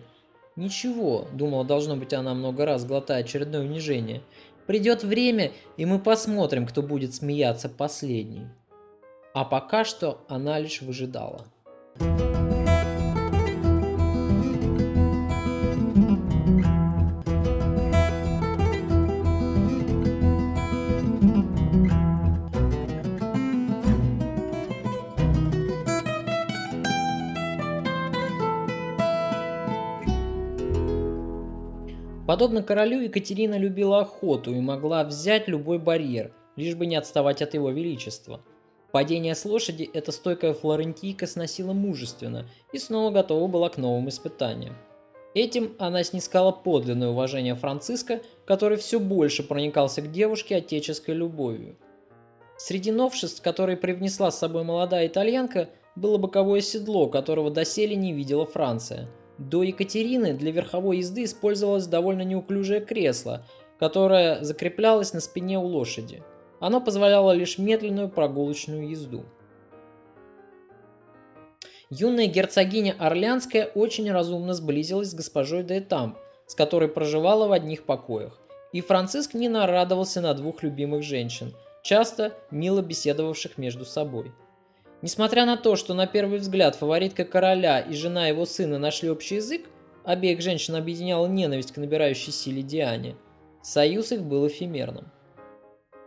Ничего, 0.56 1.27
думала, 1.34 1.63
должно 1.63 1.96
быть 1.96 2.13
она 2.13 2.34
много 2.34 2.65
раз 2.65 2.86
глотая 2.86 3.22
очередное 3.22 3.62
унижение. 3.62 4.22
Придет 4.68 5.03
время, 5.03 5.51
и 5.77 5.86
мы 5.86 6.00
посмотрим, 6.00 6.65
кто 6.68 6.82
будет 6.82 7.15
смеяться 7.15 7.70
последний. 7.70 8.48
А 9.34 9.46
пока 9.46 9.86
что 9.86 10.22
она 10.27 10.60
лишь 10.60 10.82
выжидала. 10.82 11.46
Thank 11.98 12.22
you 12.22 12.28
Подобно 32.29 32.62
королю, 32.62 33.01
Екатерина 33.01 33.57
любила 33.57 34.01
охоту 34.01 34.53
и 34.53 34.59
могла 34.59 35.03
взять 35.03 35.48
любой 35.48 35.79
барьер, 35.79 36.31
лишь 36.57 36.75
бы 36.75 36.86
не 36.86 36.95
отставать 36.95 37.41
от 37.41 37.55
его 37.55 37.71
величества. 37.71 38.43
Падение 38.91 39.33
с 39.33 39.45
лошади 39.45 39.89
эта 39.95 40.12
стойкая 40.12 40.53
флорентийка 40.53 41.25
сносила 41.25 41.74
мужественно 41.74 42.48
и 42.71 42.77
снова 42.77 43.09
готова 43.09 43.48
была 43.48 43.69
к 43.69 43.77
новым 43.77 44.09
испытаниям. 44.09 44.75
Этим 45.33 45.74
она 45.79 46.03
снискала 46.03 46.51
подлинное 46.51 47.07
уважение 47.07 47.55
Франциска, 47.55 48.21
который 48.45 48.77
все 48.77 49.00
больше 49.00 49.41
проникался 49.41 50.03
к 50.03 50.12
девушке 50.12 50.57
отеческой 50.57 51.15
любовью. 51.15 51.77
Среди 52.57 52.91
новшеств, 52.91 53.41
которые 53.41 53.75
привнесла 53.75 54.29
с 54.29 54.38
собой 54.38 54.63
молодая 54.63 55.07
итальянка, 55.07 55.69
было 55.95 56.19
боковое 56.19 56.62
седло, 56.62 57.07
которого 57.07 57.50
доселе 57.50 57.95
не 57.95 58.13
видела 58.13 58.45
Франция. 58.45 59.09
До 59.39 59.63
Екатерины 59.63 60.34
для 60.34 60.51
верховой 60.51 60.98
езды 60.98 61.24
использовалось 61.24 61.88
довольно 61.88 62.24
неуклюжее 62.24 62.81
кресло, 62.81 63.46
которое 63.79 64.43
закреплялось 64.43 65.13
на 65.13 65.22
спине 65.22 65.58
у 65.58 65.65
лошади. 65.65 66.22
Оно 66.60 66.81
позволяло 66.81 67.31
лишь 67.31 67.58
медленную 67.58 68.10
прогулочную 68.10 68.89
езду. 68.89 69.24
Юная 71.89 72.27
герцогиня 72.27 72.96
Орлянская 73.00 73.67
очень 73.74 74.12
разумно 74.12 74.53
сблизилась 74.53 75.12
с 75.12 75.15
госпожой 75.15 75.63
де 75.63 75.79
Этамп, 75.79 76.17
с 76.46 76.53
которой 76.53 76.89
проживала 76.89 77.48
в 77.48 77.53
одних 77.53 77.86
покоях. 77.86 78.41
И 78.74 78.81
Франциск 78.81 79.36
не 79.36 79.48
нарадовался 79.48 80.19
на 80.19 80.34
двух 80.34 80.63
любимых 80.63 81.01
женщин, 81.01 81.55
часто 81.81 82.34
мило 82.51 82.81
беседовавших 82.81 83.58
между 83.58 83.86
собой. 83.86 84.34
Несмотря 85.01 85.46
на 85.46 85.56
то, 85.56 85.75
что 85.77 85.94
на 85.94 86.08
первый 86.08 86.39
взгляд 86.39 86.75
фаворитка 86.75 87.24
короля 87.24 87.79
и 87.79 87.94
жена 87.94 88.27
его 88.27 88.46
сына 88.46 88.77
нашли 88.79 89.10
общий 89.10 89.36
язык, 89.36 89.70
обеих 90.03 90.41
женщин 90.41 90.75
объединяла 90.75 91.27
ненависть 91.27 91.72
к 91.72 91.77
набирающей 91.77 92.34
силе 92.34 92.62
Диане, 92.62 93.15
союз 93.62 94.12
их 94.12 94.24
был 94.24 94.48
эфемерным. 94.48 95.10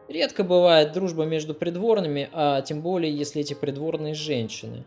Редко 0.08 0.44
бывает 0.44 0.92
дружба 0.92 1.24
между 1.24 1.54
придворными, 1.54 2.28
а 2.32 2.60
тем 2.60 2.82
более, 2.82 3.16
если 3.16 3.40
эти 3.40 3.54
придворные 3.54 4.12
женщины. 4.14 4.84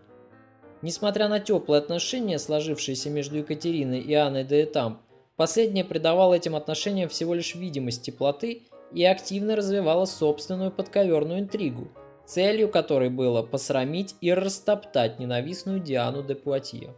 Несмотря 0.84 1.28
на 1.28 1.40
теплые 1.40 1.80
отношения, 1.80 2.38
сложившиеся 2.38 3.10
между 3.10 3.38
Екатериной 3.38 4.02
и 4.02 4.14
Анной 4.14 4.44
де 4.44 4.66
Этамп, 4.66 5.00
последняя 5.36 5.84
придавала 5.84 6.36
этим 6.36 6.56
отношениям 6.56 7.10
всего 7.10 7.34
лишь 7.34 7.56
видимость 7.56 8.04
теплоты 8.04 8.68
и 8.94 9.04
активно 9.04 9.56
развивала 9.56 10.06
собственную 10.06 10.72
подковерную 10.72 11.40
интригу, 11.40 11.88
целью 12.26 12.70
которой 12.70 13.10
было 13.10 13.42
посрамить 13.44 14.16
и 14.22 14.34
растоптать 14.34 15.20
ненавистную 15.20 15.80
Диану 15.80 16.24
де 16.24 16.36
Пуатье. 16.36 16.94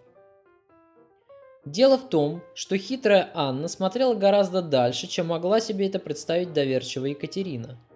Дело 1.65 1.97
в 1.97 2.07
том, 2.09 2.41
что 2.53 2.77
хитрая 2.77 3.29
Анна 3.33 3.67
смотрела 3.67 4.15
гораздо 4.15 4.61
дальше, 4.61 5.07
чем 5.07 5.27
могла 5.27 5.59
себе 5.59 5.87
это 5.87 5.99
представить 5.99 6.53
доверчивая 6.53 7.09
Екатерина– 7.09 7.77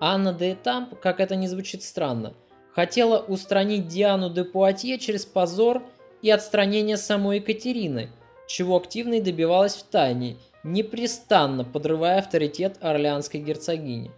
Анна 0.00 0.32
де 0.32 0.52
Этамп, 0.52 0.94
как 1.00 1.20
это 1.20 1.34
не 1.36 1.48
звучит 1.48 1.82
странно, 1.82 2.34
хотела 2.72 3.18
устранить 3.18 3.88
Диану 3.88 4.30
де 4.30 4.44
Пуатье 4.44 4.98
через 4.98 5.26
позор 5.26 5.82
и 6.22 6.30
отстранение 6.30 6.96
самой 6.96 7.38
Екатерины, 7.38 8.10
чего 8.46 8.76
активно 8.76 9.14
и 9.14 9.20
добивалась 9.20 9.74
в 9.74 9.82
тайне, 9.84 10.36
непрестанно 10.62 11.64
подрывая 11.64 12.18
авторитет 12.18 12.76
орлеанской 12.80 13.40
герцогини. 13.40 14.10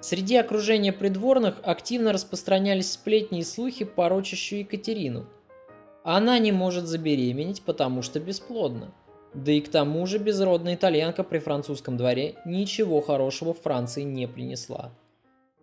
Среди 0.00 0.36
окружения 0.36 0.92
придворных 0.92 1.60
активно 1.62 2.12
распространялись 2.12 2.92
сплетни 2.92 3.40
и 3.40 3.44
слухи, 3.44 3.84
порочащие 3.84 4.60
Екатерину. 4.60 5.26
Она 6.04 6.38
не 6.38 6.52
может 6.52 6.86
забеременеть, 6.86 7.62
потому 7.62 8.02
что 8.02 8.20
бесплодна. 8.20 8.92
Да 9.34 9.52
и 9.52 9.60
к 9.60 9.68
тому 9.68 10.06
же 10.06 10.18
безродная 10.18 10.74
итальянка 10.74 11.24
при 11.24 11.38
французском 11.38 11.96
дворе 11.96 12.36
ничего 12.44 13.00
хорошего 13.00 13.52
Франции 13.52 14.02
не 14.02 14.28
принесла. 14.28 14.92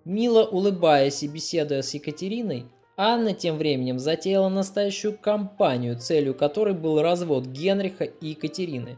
Мило 0.06 0.44
улыбаясь 0.44 1.24
и 1.24 1.28
беседуя 1.28 1.82
с 1.82 1.94
Екатериной, 1.94 2.66
Анна 2.98 3.34
тем 3.34 3.58
временем 3.58 3.98
затеяла 3.98 4.50
настоящую 4.50 5.18
кампанию, 5.18 5.98
целью 5.98 6.36
которой 6.36 6.74
был 6.74 7.02
развод 7.02 7.46
Генриха 7.46 8.04
и 8.04 8.30
Екатерины. 8.30 8.98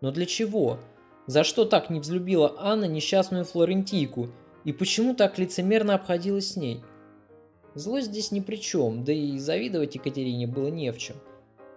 Но 0.00 0.10
для 0.10 0.24
чего? 0.24 0.78
За 1.28 1.44
что 1.44 1.66
так 1.66 1.90
не 1.90 2.00
взлюбила 2.00 2.54
Анна 2.56 2.86
несчастную 2.86 3.44
флорентийку 3.44 4.30
и 4.64 4.72
почему 4.72 5.14
так 5.14 5.38
лицемерно 5.38 5.94
обходилась 5.94 6.52
с 6.52 6.56
ней? 6.56 6.80
Злость 7.74 8.06
здесь 8.06 8.32
ни 8.32 8.40
при 8.40 8.56
чем, 8.56 9.04
да 9.04 9.12
и 9.12 9.38
завидовать 9.38 9.94
Екатерине 9.94 10.46
было 10.46 10.68
не 10.68 10.90
в 10.90 10.96
чем. 10.96 11.16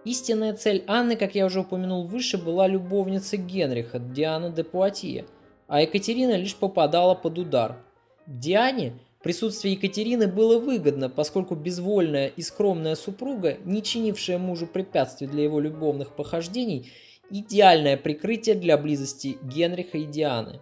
Истинная 0.06 0.54
цель 0.54 0.82
Анны, 0.86 1.16
как 1.16 1.34
я 1.34 1.44
уже 1.44 1.60
упомянул 1.60 2.06
выше, 2.06 2.38
была 2.38 2.66
любовница 2.66 3.36
Генриха, 3.36 3.98
Диана 3.98 4.48
де 4.48 4.64
Пуатье, 4.64 5.26
а 5.68 5.82
Екатерина 5.82 6.34
лишь 6.34 6.56
попадала 6.56 7.14
под 7.14 7.38
удар. 7.38 7.76
Диане 8.26 8.94
присутствие 9.22 9.74
Екатерины 9.74 10.28
было 10.28 10.58
выгодно, 10.58 11.10
поскольку 11.10 11.56
безвольная 11.56 12.28
и 12.28 12.40
скромная 12.40 12.94
супруга, 12.94 13.58
не 13.66 13.82
чинившая 13.82 14.38
мужу 14.38 14.66
препятствий 14.66 15.26
для 15.26 15.42
его 15.42 15.60
любовных 15.60 16.16
похождений, 16.16 16.90
идеальное 17.32 17.96
прикрытие 17.96 18.54
для 18.54 18.78
близости 18.78 19.38
Генриха 19.42 19.98
и 19.98 20.04
Дианы. 20.04 20.60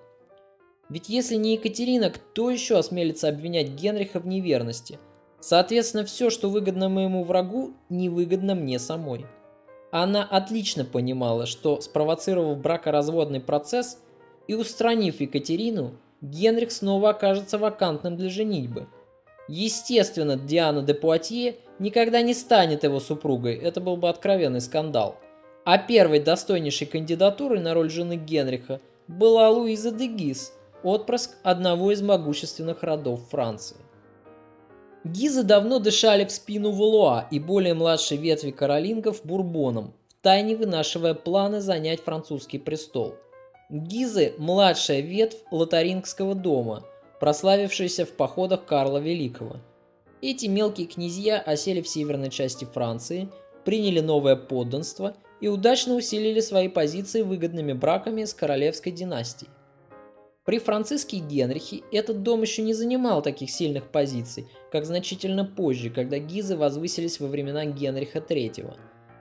Ведь 0.89 1.09
если 1.09 1.35
не 1.35 1.55
Екатерина, 1.55 2.11
кто 2.11 2.51
еще 2.51 2.79
осмелится 2.79 3.29
обвинять 3.29 3.71
Генриха 3.71 4.21
в 4.21 4.27
неверности– 4.27 4.99
Соответственно, 5.41 6.05
все, 6.05 6.29
что 6.29 6.51
выгодно 6.51 6.89
моему 6.91 7.25
врагу, 7.25 7.73
невыгодно 7.89 8.55
мне 8.55 8.79
самой. 8.79 9.25
Она 9.91 10.23
отлично 10.23 10.85
понимала, 10.85 11.47
что 11.47 11.81
спровоцировав 11.81 12.59
бракоразводный 12.59 13.41
процесс 13.41 13.99
и 14.47 14.55
устранив 14.55 15.21
Екатерину, 15.21 15.95
Генрих 16.21 16.71
снова 16.71 17.11
окажется 17.11 17.57
вакантным 17.57 18.17
для 18.17 18.29
женитьбы. 18.29 18.87
Естественно, 19.49 20.37
Диана 20.37 20.83
де 20.83 20.93
Пуатье 20.93 21.57
никогда 21.79 22.21
не 22.21 22.35
станет 22.35 22.85
его 22.85 23.01
супругой, 23.01 23.57
это 23.57 23.81
был 23.81 23.97
бы 23.97 24.11
откровенный 24.11 24.61
скандал. 24.61 25.17
А 25.73 25.79
первой 25.79 26.19
достойнейшей 26.19 26.89
кандидатурой 26.89 27.61
на 27.61 27.75
роль 27.75 27.91
жены 27.91 28.17
Генриха 28.17 28.81
была 29.07 29.49
Луиза 29.51 29.93
де 29.93 30.09
Гис, 30.09 30.53
отпрыск 30.83 31.37
одного 31.45 31.93
из 31.93 32.03
могущественных 32.03 32.83
родов 32.83 33.21
Франции. 33.31 33.77
Гизы 35.05 35.45
давно 35.45 35.79
дышали 35.79 36.25
в 36.25 36.33
спину 36.33 36.73
Валуа 36.73 37.29
и 37.31 37.39
более 37.39 37.75
младшей 37.75 38.17
ветви 38.17 38.51
каролингов 38.51 39.25
Бурбоном, 39.25 39.95
втайне 40.09 40.57
вынашивая 40.57 41.15
планы 41.15 41.61
занять 41.61 42.01
французский 42.01 42.59
престол. 42.59 43.15
Гизы– 43.69 44.35
младшая 44.39 45.03
ветвь 45.03 45.39
лотарингского 45.53 46.35
дома, 46.35 46.83
прославившаяся 47.21 48.07
в 48.07 48.11
походах 48.11 48.65
Карла 48.65 48.99
Великого. 48.99 49.59
Эти 50.21 50.47
мелкие 50.47 50.89
князья 50.89 51.39
осели 51.39 51.81
в 51.81 51.87
северной 51.87 52.31
части 52.31 52.65
Франции, 52.65 53.29
приняли 53.65 54.01
новое 54.01 54.35
подданство 54.35 55.15
и 55.41 55.49
удачно 55.49 55.95
усилили 55.95 56.41
свои 56.41 56.69
позиции 56.69 57.23
выгодными 57.23 57.73
браками 57.73 58.25
с 58.25 58.35
королевской 58.35 58.93
династией. 58.93 59.51
При 60.45 60.59
Франциске 60.59 61.19
Генрихе 61.19 61.83
этот 61.93 62.23
дом 62.23 62.43
еще 62.43 62.63
не 62.63 62.75
занимал 62.75 63.23
таких 63.23 63.51
сильных 63.51 63.91
позиций, 63.91 64.49
как 64.73 64.85
значительно 64.85 65.45
позже, 65.45 65.91
когда 65.91 66.19
Гизы 66.19 66.57
возвысились 66.57 67.21
во 67.21 67.29
времена 67.29 67.67
Генриха 67.67 68.19
III. 68.19 68.75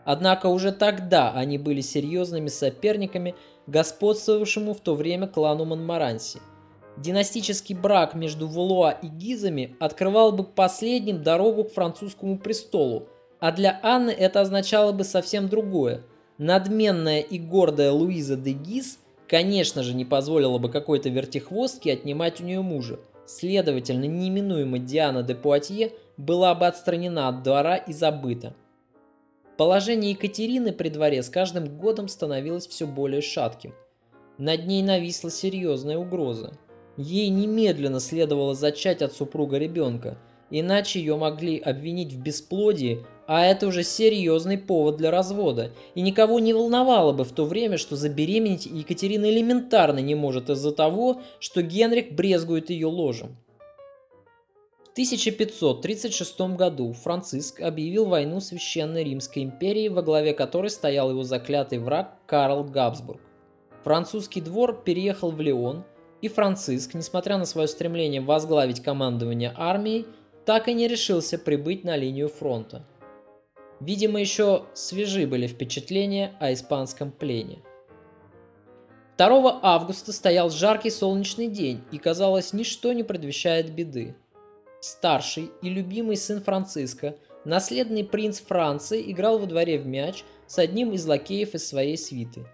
Однако 0.05 0.47
уже 0.47 0.71
тогда 0.71 1.31
они 1.33 1.57
были 1.57 1.81
серьезными 1.81 2.47
соперниками 2.47 3.35
господствовавшему 3.67 4.73
в 4.73 4.79
то 4.79 4.95
время 4.95 5.27
клану 5.27 5.65
Монмаранси. 5.65 6.39
Династический 6.97 7.75
брак 7.75 8.15
между 8.15 8.47
Валуа 8.47 8.91
и 8.91 9.07
Гизами 9.07 9.75
открывал 9.79 10.31
бы 10.31 10.43
последним 10.43 11.21
дорогу 11.21 11.65
к 11.65 11.73
французскому 11.73 12.39
престолу, 12.39 13.07
а 13.39 13.51
для 13.51 13.79
Анны 13.83 14.11
это 14.11 14.41
означало 14.41 14.91
бы 14.91 15.03
совсем 15.03 15.49
другое. 15.49 16.03
Надменная 16.37 17.19
и 17.19 17.37
гордая 17.37 17.91
Луиза 17.91 18.35
де 18.35 18.51
Гиз– 18.51 18.99
конечно 19.29 19.83
же, 19.83 19.93
не 19.93 20.03
позволила 20.03 20.57
бы 20.57 20.69
какой-то 20.69 21.09
вертихвостке 21.09 21.93
отнимать 21.93 22.41
у 22.41 22.43
нее 22.43 22.61
мужа. 22.61 22.99
Следовательно, 23.25 24.05
неминуемо 24.05 24.79
Диана 24.79 25.21
де 25.21 25.35
Пуатье 25.35 25.93
была 26.17 26.55
бы 26.55 26.67
отстранена 26.67 27.29
от 27.29 27.43
двора 27.43 27.77
и 27.77 27.93
забыта. 27.93 28.55
Положение 29.55 30.11
Екатерины 30.11 30.71
при 30.71 30.89
дворе 30.89 31.21
с 31.21 31.29
каждым 31.29 31.77
годом 31.77 32.07
становилось 32.07 32.67
все 32.67 32.87
более 32.87 33.21
шатким. 33.21 33.73
Над 34.37 34.65
ней 34.65 34.81
нависла 34.81 35.29
серьезная 35.29 35.97
угроза. 35.97 36.53
Ей 36.97 37.29
немедленно 37.29 37.99
следовало 37.99 38.55
зачать 38.55 39.01
от 39.01 39.13
супруга 39.13 39.57
ребенка, 39.57 40.17
иначе 40.49 40.99
ее 40.99 41.17
могли 41.17 41.59
обвинить 41.59 42.13
в 42.13 42.21
бесплодии, 42.21 43.05
а 43.31 43.45
это 43.45 43.67
уже 43.67 43.83
серьезный 43.83 44.57
повод 44.57 44.97
для 44.97 45.11
развода. 45.11 45.71
И 45.93 46.01
никого 46.01 46.39
не 46.39 46.51
волновало 46.51 47.13
бы 47.13 47.23
в 47.23 47.31
то 47.31 47.45
время, 47.45 47.77
что 47.77 47.95
забеременеть 47.95 48.65
Екатерина 48.65 49.29
элементарно 49.29 49.99
не 49.99 50.15
может 50.15 50.49
из-за 50.49 50.71
того, 50.71 51.21
что 51.39 51.61
Генрих 51.61 52.11
брезгует 52.11 52.71
ее 52.71 52.87
ложем. 52.87 53.37
В 54.83 54.91
1536 54.93 56.39
году 56.55 56.91
Франциск 56.93 57.61
объявил 57.61 58.07
войну 58.07 58.39
Священной 58.39 59.03
Римской 59.03 59.43
империи, 59.43 59.89
во 59.89 60.01
главе 60.01 60.33
которой 60.33 60.71
стоял 60.71 61.11
его 61.11 61.21
заклятый 61.21 61.77
враг 61.77 62.15
Карл 62.25 62.63
Габсбург. 62.63 63.21
Французский 63.83 64.41
двор 64.41 64.81
переехал 64.83 65.29
в 65.29 65.39
Леон, 65.39 65.83
И 66.23 66.29
Франциск, 66.29 66.95
несмотря 66.95 67.37
на 67.37 67.45
свое 67.45 67.67
стремление 67.67 68.21
возглавить 68.21 68.81
командование 68.81 69.53
армией, 69.55 70.07
так 70.45 70.67
и 70.67 70.73
не 70.73 70.87
решился 70.87 71.37
прибыть 71.37 71.83
на 71.83 71.95
линию 71.95 72.27
фронта. 72.27 72.83
Видимо, 73.79 74.19
еще 74.19 74.65
свежи 74.73 75.25
были 75.25 75.47
впечатления 75.47 76.35
о 76.39 76.51
испанском 76.53 77.11
плене. 77.11 77.59
2 79.17 79.59
августа 79.61 80.13
стоял 80.13 80.49
жаркий 80.49 80.89
солнечный 80.89 81.47
день, 81.47 81.81
и 81.91 81.97
казалось, 81.97 82.53
ничто 82.53 82.93
не 82.93 83.03
предвещает 83.03 83.73
беды. 83.73 84.15
Старший 84.81 85.51
и 85.61 85.69
любимый 85.69 86.15
сын 86.15 86.41
Франциска, 86.41 87.15
наследный 87.43 88.05
принц 88.05 88.39
Франции, 88.39 89.11
играл 89.11 89.39
во 89.39 89.45
дворе 89.45 89.77
в 89.77 89.85
мяч 89.85 90.23
с 90.47 90.57
одним 90.57 90.93
из 90.93 91.05
лакеев 91.05 91.53
из 91.53 91.67
своей 91.67 91.97
свиты. 91.97 92.45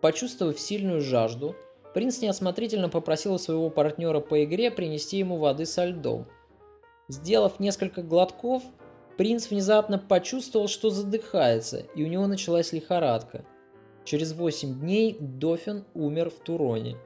Почувствовав 0.00 0.60
сильную 0.60 1.00
жажду, 1.00 1.56
принц 1.94 2.20
неосмотрительно 2.20 2.88
попросил 2.88 3.34
у 3.34 3.38
своего 3.38 3.70
партнера 3.70 4.20
по 4.20 4.44
игре 4.44 4.70
принести 4.70 5.18
ему 5.18 5.36
воды 5.38 5.66
со 5.66 5.84
льдом. 5.84 6.26
Сделав 7.08 7.58
несколько 7.58 8.02
глотков, 8.02 8.62
принц 9.18 9.50
внезапно 9.50 9.98
почувствовал, 9.98 10.68
что 10.68 10.90
задыхается, 10.90 11.80
и 11.94 12.04
у 12.04 12.06
него 12.06 12.26
началась 12.28 12.72
лихорадка. 12.72 13.44
Через 14.04 14.32
8 14.32 14.80
дней 14.80 15.18
Дофин 15.20 15.84
умер 15.92 16.30
в 16.30 16.38
Туроне. 16.38 16.96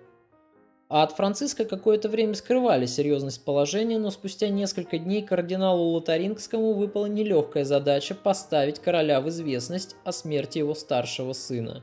А 0.91 1.05
от 1.05 1.13
Франциска 1.13 1.65
какое-то 1.65 2.11
время 2.11 2.35
скрывали 2.35 2.85
серьезность 2.85 3.47
положения, 3.47 3.99
но 3.99 4.11
спустя 4.11 4.51
несколько 4.51 4.99
дней 4.99 5.23
кардиналу 5.23 5.85
Лотарингскому 5.85 6.75
выпала 6.75 7.07
нелегкая 7.07 7.65
задача 7.65 8.15
поставить 8.15 8.79
короля 8.79 9.23
в 9.23 9.29
известность 9.31 9.97
о 10.05 10.13
смерти 10.13 10.59
его 10.59 10.75
старшего 10.75 11.33
сына. 11.33 11.83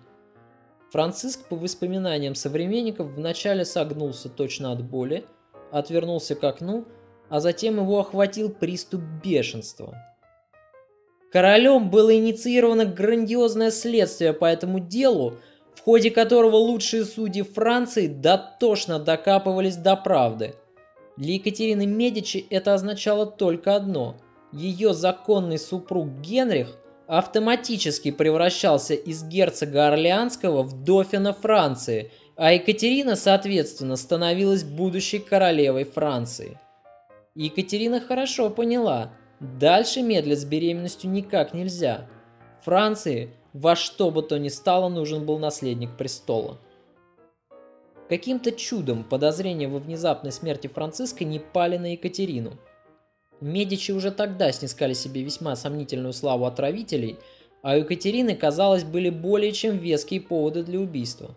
Франциск, 0.92 1.48
по 1.48 1.56
воспоминаниям 1.56 2.36
современников, 2.36 3.08
вначале 3.08 3.66
согнулся 3.66 4.30
точно 4.30 4.74
от 4.74 4.84
боли, 4.84 5.26
отвернулся 5.72 6.36
к 6.36 6.44
окну, 6.44 6.86
а 7.30 7.40
затем 7.40 7.78
его 7.78 8.00
охватил 8.00 8.52
приступ 8.52 9.02
бешенства. 9.24 9.98
Королем 11.32 11.90
было 11.90 12.16
инициировано 12.16 12.86
грандиозное 12.86 13.72
следствие 13.72 14.34
по 14.34 14.46
этому 14.46 14.80
делу, 14.80 15.36
в 15.76 15.82
ходе 15.82 16.12
которого 16.12 16.56
лучшие 16.56 17.06
судьи 17.06 17.44
Франции 17.44 18.08
дотошно 18.08 19.00
докапывались 19.00 19.76
до 19.76 19.96
правды. 19.96 20.56
Для 21.18 21.34
Екатерины 21.34 21.86
Медичи 21.86 22.46
это 22.50 22.74
означало 22.74 23.26
только 23.26 23.76
одно– 23.76 24.18
ее 24.52 24.94
законный 24.94 25.60
супруг 25.60 26.08
Генрих 26.22 26.76
автоматически 27.08 28.12
превращался 28.12 28.94
из 28.94 29.24
герцога 29.24 29.88
Орлеанского 29.88 30.64
в 30.64 30.84
дофина 30.84 31.34
Франции, 31.34 32.12
а 32.36 32.54
Екатерина, 32.54 33.16
соответственно, 33.16 33.96
становилась 33.96 34.64
будущей 34.64 35.20
королевой 35.20 35.84
Франции. 35.84 36.60
Екатерина 37.36 38.00
хорошо 38.00 38.50
поняла, 38.50 39.12
Дальше 39.40 40.02
медлить 40.02 40.42
с 40.42 40.46
беременностью 40.46 41.10
никак 41.10 41.54
нельзя. 41.54 42.08
Франции 42.62 43.34
во 43.54 43.76
что 43.76 44.12
бы 44.12 44.22
то 44.22 44.38
ни 44.38 44.50
стало 44.50 44.90
нужен 44.90 45.26
был 45.26 45.40
наследник 45.40 45.96
престола. 45.96 46.60
Каким-то 48.10 48.52
чудом 48.52 49.04
подозрения 49.04 49.68
во 49.68 49.80
внезапной 49.80 50.32
смерти 50.32 50.68
Франциска 50.68 51.24
не 51.24 51.40
пали 51.40 51.78
на 51.78 51.94
Екатерину. 51.94 52.58
Медичи 53.40 53.92
уже 53.92 54.12
тогда 54.12 54.52
снискали 54.52 54.94
себе 54.94 55.22
весьма 55.22 55.56
сомнительную 55.56 56.12
славу 56.12 56.46
отравителей, 56.46 57.18
а 57.62 57.76
у 57.76 57.78
Екатерины, 57.78 58.36
казалось, 58.36 58.84
были 58.84 59.10
более 59.10 59.54
чем 59.54 59.78
веские 59.78 60.20
поводы 60.20 60.64
для 60.64 60.80
убийства. 60.80 61.34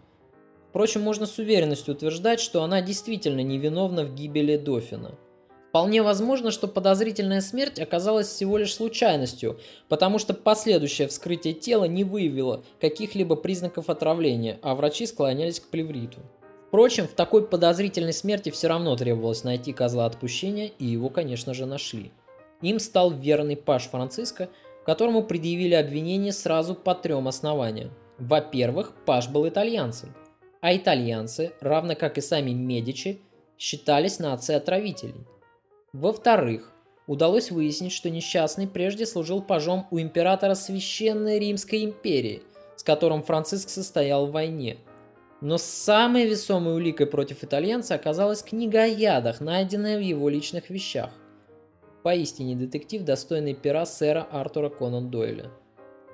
Впрочем, 0.70 1.02
можно 1.02 1.26
с 1.26 1.38
уверенностью 1.38 1.94
утверждать, 1.94 2.40
что 2.40 2.64
она 2.64 2.80
действительно 2.80 3.40
невиновна 3.40 4.04
в 4.04 4.14
гибели 4.14 4.56
Дофина– 4.56 5.16
Вполне 5.72 6.02
возможно, 6.02 6.50
что 6.50 6.68
подозрительная 6.68 7.40
смерть 7.40 7.80
оказалась 7.80 8.26
всего 8.26 8.58
лишь 8.58 8.74
случайностью, 8.74 9.58
потому 9.88 10.18
что 10.18 10.34
последующее 10.34 11.08
вскрытие 11.08 11.54
тела 11.54 11.84
не 11.84 12.04
выявило 12.04 12.62
каких-либо 12.78 13.36
признаков 13.36 13.88
отравления, 13.88 14.58
а 14.60 14.74
врачи 14.74 15.06
склонялись 15.06 15.60
к 15.60 15.68
плевриту. 15.68 16.20
Впрочем, 16.68 17.08
в 17.08 17.14
такой 17.14 17.48
подозрительной 17.48 18.12
смерти 18.12 18.50
все 18.50 18.68
равно 18.68 18.94
требовалось 18.96 19.44
найти 19.44 19.72
козла 19.72 20.04
отпущения, 20.04 20.66
и 20.78 20.84
его, 20.84 21.08
конечно 21.08 21.54
же, 21.54 21.64
нашли. 21.64 22.12
Им 22.60 22.78
стал 22.78 23.10
верный 23.10 23.56
паш 23.56 23.84
Франциско, 23.84 24.50
которому 24.84 25.22
предъявили 25.22 25.72
обвинение 25.72 26.32
сразу 26.32 26.74
по 26.74 26.94
трем 26.94 27.28
основаниям. 27.28 27.92
Во-первых, 28.18 28.92
паш 29.06 29.30
был 29.30 29.48
итальянцем, 29.48 30.14
а 30.60 30.76
итальянцы, 30.76 31.52
равно 31.62 31.94
как 31.94 32.18
и 32.18 32.20
сами 32.20 32.50
Медичи, 32.50 33.22
считались 33.56 34.18
нацией 34.18 34.58
отравителей. 34.58 35.14
Во-вторых, 35.92 36.72
удалось 37.06 37.50
выяснить, 37.50 37.92
что 37.92 38.08
несчастный 38.08 38.66
прежде 38.66 39.04
служил 39.04 39.42
пажом 39.42 39.86
у 39.90 40.00
императора 40.00 40.54
Священной 40.54 41.38
Римской 41.38 41.84
империи, 41.84 42.42
с 42.76 42.82
которым 42.82 43.22
Франциск 43.22 43.68
состоял 43.68 44.26
в 44.26 44.32
войне. 44.32 44.78
Но 45.42 45.58
самой 45.58 46.26
весомой 46.26 46.74
уликой 46.74 47.06
против 47.06 47.44
итальянца 47.44 47.94
оказалась 47.94 48.42
книга 48.42 48.84
о 48.84 48.86
ядах, 48.86 49.40
найденная 49.40 49.98
в 49.98 50.00
его 50.00 50.30
личных 50.30 50.70
вещах. 50.70 51.10
Поистине 52.02 52.56
детектив, 52.56 53.02
достойный 53.02 53.52
пера 53.52 53.84
сэра 53.84 54.26
Артура 54.30 54.70
Конан 54.70 55.10
Дойля. 55.10 55.50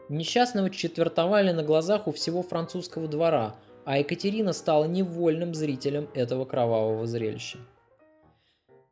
Несчастного 0.08 0.70
четвертовали 0.70 1.52
на 1.52 1.62
глазах 1.62 2.08
у 2.08 2.12
всего 2.12 2.42
французского 2.42 3.06
двора, 3.06 3.54
а 3.84 3.98
Екатерина 3.98 4.52
стала 4.52 4.86
невольным 4.86 5.54
зрителем 5.54 6.08
этого 6.14 6.46
кровавого 6.46 7.06
зрелища. 7.06 7.58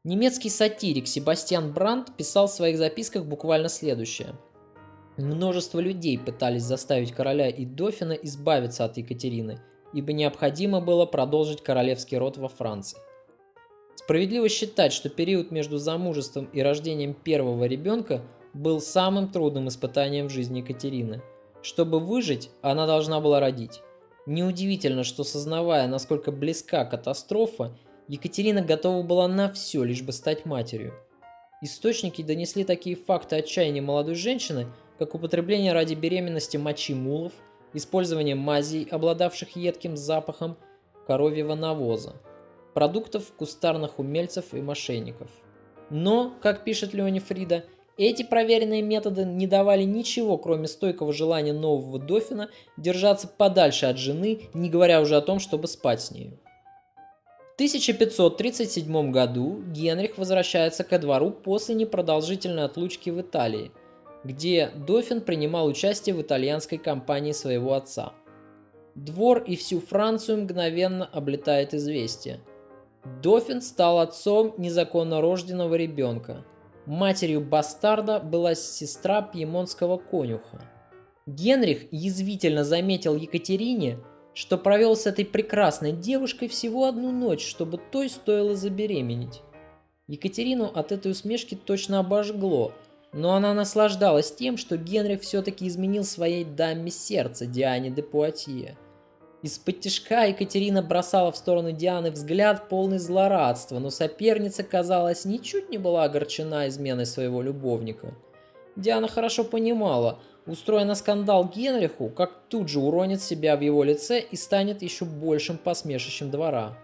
Немецкий 0.07 0.51
сатирик 0.51 1.09
Себастьян 1.09 1.73
Брандт 1.73 2.15
писал 2.17 2.47
в 2.47 2.53
своих 2.53 2.79
записках 2.79 3.25
буквально 3.25 3.69
следующее. 3.69 4.37
Множество 5.17 5.81
людей 5.81 6.17
пытались 6.17 6.63
заставить 6.63 7.11
короля 7.11 7.49
и 7.49 7.65
дофина 7.65 8.13
избавиться 8.13 8.85
от 8.85 8.99
Екатерины, 8.99 9.59
ибо 9.93 10.13
необходимо 10.13 10.81
было 10.81 11.07
продолжить 11.07 11.61
королевский 11.61 12.19
род 12.19 12.37
во 12.37 12.47
Франции. 12.47 13.01
Справедливо 13.97 14.49
считать, 14.49 14.93
что 14.93 15.09
период 15.09 15.51
между 15.51 15.77
замужеством 15.77 16.45
и 16.53 16.63
рождением 16.63 17.13
первого 17.13 17.65
ребенка 17.65 18.23
был 18.55 18.81
самым 18.81 19.33
трудным 19.33 19.67
испытанием 19.67 20.29
в 20.29 20.33
жизни 20.33 20.61
Екатерины. 20.61 21.21
Чтобы 21.63 21.99
выжить, 21.99 22.51
она 22.63 22.87
должна 22.87 23.21
была 23.21 23.41
родить. 23.41 23.81
Неудивительно, 24.25 25.03
что 25.03 25.25
сознавая, 25.25 25.89
насколько 25.89 26.31
близка 26.31 26.85
катастрофа, 26.85 27.77
Екатерина 28.09 28.63
готова 28.63 29.03
была 29.03 29.27
на 29.27 29.53
все, 29.53 29.83
лишь 29.83 30.03
бы 30.03 30.13
стать 30.13 30.45
матерью. 30.45 30.95
Источники 31.61 32.23
донесли 32.23 32.63
такие 32.65 32.95
факты 32.95 33.37
отчаяния 33.37 33.83
молодой 33.83 34.15
женщины, 34.15 34.67
как 34.99 35.15
употребление 35.15 35.73
ради 35.73 35.95
беременности 35.95 36.57
мочи 36.57 36.95
мулов, 36.95 37.33
использование 37.73 38.37
мазей, 38.37 38.87
обладавших 38.89 39.57
едким 39.57 39.97
запахом 39.97 40.57
коровьего 41.07 41.55
навоза, 41.55 42.15
продуктов 42.75 43.33
кустарных 43.33 43.99
умельцев 43.99 44.55
и 44.55 44.61
мошенников. 44.61 45.31
Но, 45.91 46.33
как 46.41 46.63
пишет 46.63 46.95
Леони 46.95 47.21
Фрида, 47.21 47.65
эти 47.99 48.23
проверенные 48.23 48.83
методы 48.83 49.25
не 49.25 49.47
давали 49.47 49.85
ничего, 49.85 50.37
кроме 50.37 50.69
стойкого 50.69 51.13
желания 51.13 51.55
нового 51.55 51.99
дофина 51.99 52.51
держаться 52.77 53.27
подальше 53.27 53.87
от 53.87 53.99
жены, 53.99 54.43
не 54.53 54.69
говоря 54.69 55.01
уже 55.01 55.17
о 55.17 55.23
том, 55.23 55.39
чтобы 55.39 55.67
спать 55.67 56.03
с 56.03 56.11
нею. 56.11 56.39
1537 57.57 59.11
году 59.11 59.63
Генрих 59.69 60.19
возвращается 60.19 60.85
ко 60.85 60.99
двору 60.99 61.31
после 61.31 61.75
непродолжительной 61.75 62.65
отлучки 62.65 63.09
в 63.09 63.19
Италии, 63.23 63.73
где 64.25 64.71
Дофин 64.87 65.23
принимал 65.23 65.67
участие 65.67 66.15
в 66.15 66.21
итальянской 66.21 66.77
кампании 66.77 67.33
своего 67.33 67.73
отца. 67.73 68.13
Двор 68.95 69.39
и 69.39 69.57
всю 69.57 69.81
Францию 69.81 70.43
мгновенно 70.43 71.07
облетает 71.07 71.73
известие. 71.73 72.41
Дофин 73.23 73.63
стал 73.63 74.01
отцом 74.01 74.53
незаконно 74.59 75.23
рожденного 75.23 75.77
ребенка. 75.77 76.45
Матерью 76.85 77.41
бастарда 77.41 78.21
была 78.21 78.55
сестра 78.55 79.23
пьемонтского 79.23 79.97
конюха. 79.97 80.61
Генрих 81.27 81.87
язвительно 81.91 82.65
заметил 82.65 83.17
Екатерине, 83.17 83.99
что 84.37 84.59
провел 84.59 84.95
с 84.97 85.07
этой 85.07 85.25
прекрасной 85.25 85.93
девушкой 85.93 86.49
всего 86.49 86.85
одну 86.85 87.11
ночь, 87.11 87.43
чтобы 87.45 87.79
той 87.79 88.11
стоило 88.11 88.55
забеременеть. 88.55 89.41
Екатерину 90.09 90.67
от 90.67 90.93
этой 90.93 91.11
усмешки 91.11 91.55
точно 91.55 92.01
обожгло, 92.01 92.73
но 93.15 93.35
она 93.35 93.55
наслаждалась 93.55 94.31
тем, 94.31 94.59
что 94.59 94.77
Генрих 94.77 95.23
все-таки 95.23 95.67
изменил 95.67 96.05
своей 96.05 96.45
даме 96.45 96.91
сердце 96.91 97.47
Диане 97.47 97.89
де 97.89 98.03
Пуатье. 98.03 98.77
Из-под 99.43 99.81
тяжка 99.81 100.25
Екатерина 100.27 100.83
бросала 100.83 101.33
в 101.33 101.37
сторону 101.39 101.73
Дианы 101.73 102.11
взгляд 102.11 102.69
полный 102.69 102.99
злорадства, 102.99 103.79
но 103.79 103.89
соперница, 103.89 104.65
казалось, 104.65 105.25
ничуть 105.25 105.71
не 105.71 105.79
была 105.79 106.05
огорчена 106.05 106.69
изменой 106.69 107.07
своего 107.07 107.41
любовника. 107.41 108.13
Диана 108.77 109.09
хорошо 109.09 109.45
понимала– 109.45 110.21
устроя 110.47 110.85
на 110.85 110.95
скандал 110.95 111.49
Генриху, 111.49 112.09
как 112.09 112.33
тут 112.49 112.69
же 112.69 112.79
уронит 112.79 113.21
себя 113.21 113.57
в 113.57 113.61
его 113.61 113.83
лице 113.85 114.21
и 114.21 114.37
станет 114.37 114.83
еще 114.83 115.05
большим 115.05 115.59
посмешищем 115.59 116.31
двора. 116.31 116.77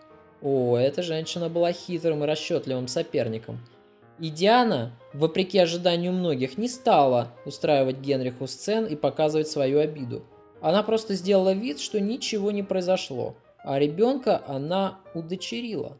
О, 0.43 0.77
эта 0.77 1.03
женщина 1.03 1.49
была 1.49 1.73
хитрым 1.73 2.25
и 2.25 2.27
расчетливым 2.27 2.89
соперником. 2.89 3.61
И 4.19 4.29
Диана, 4.29 4.93
вопреки 5.15 5.59
ожиданию 5.59 6.13
многих, 6.13 6.59
не 6.59 6.69
стала 6.69 7.29
устраивать 7.47 7.99
Генриху 8.01 8.47
сцен 8.47 8.87
и 8.87 8.97
показывать 8.97 9.49
свою 9.49 9.79
обиду. 9.79 10.25
Она 10.61 10.83
просто 10.83 11.15
сделала 11.15 11.53
вид, 11.53 11.81
что 11.81 12.01
ничего 12.01 12.51
не 12.51 12.63
произошло, 12.63 13.37
а 13.65 13.79
ребенка 13.79 14.43
она 14.47 15.01
удочерила. 15.15 15.99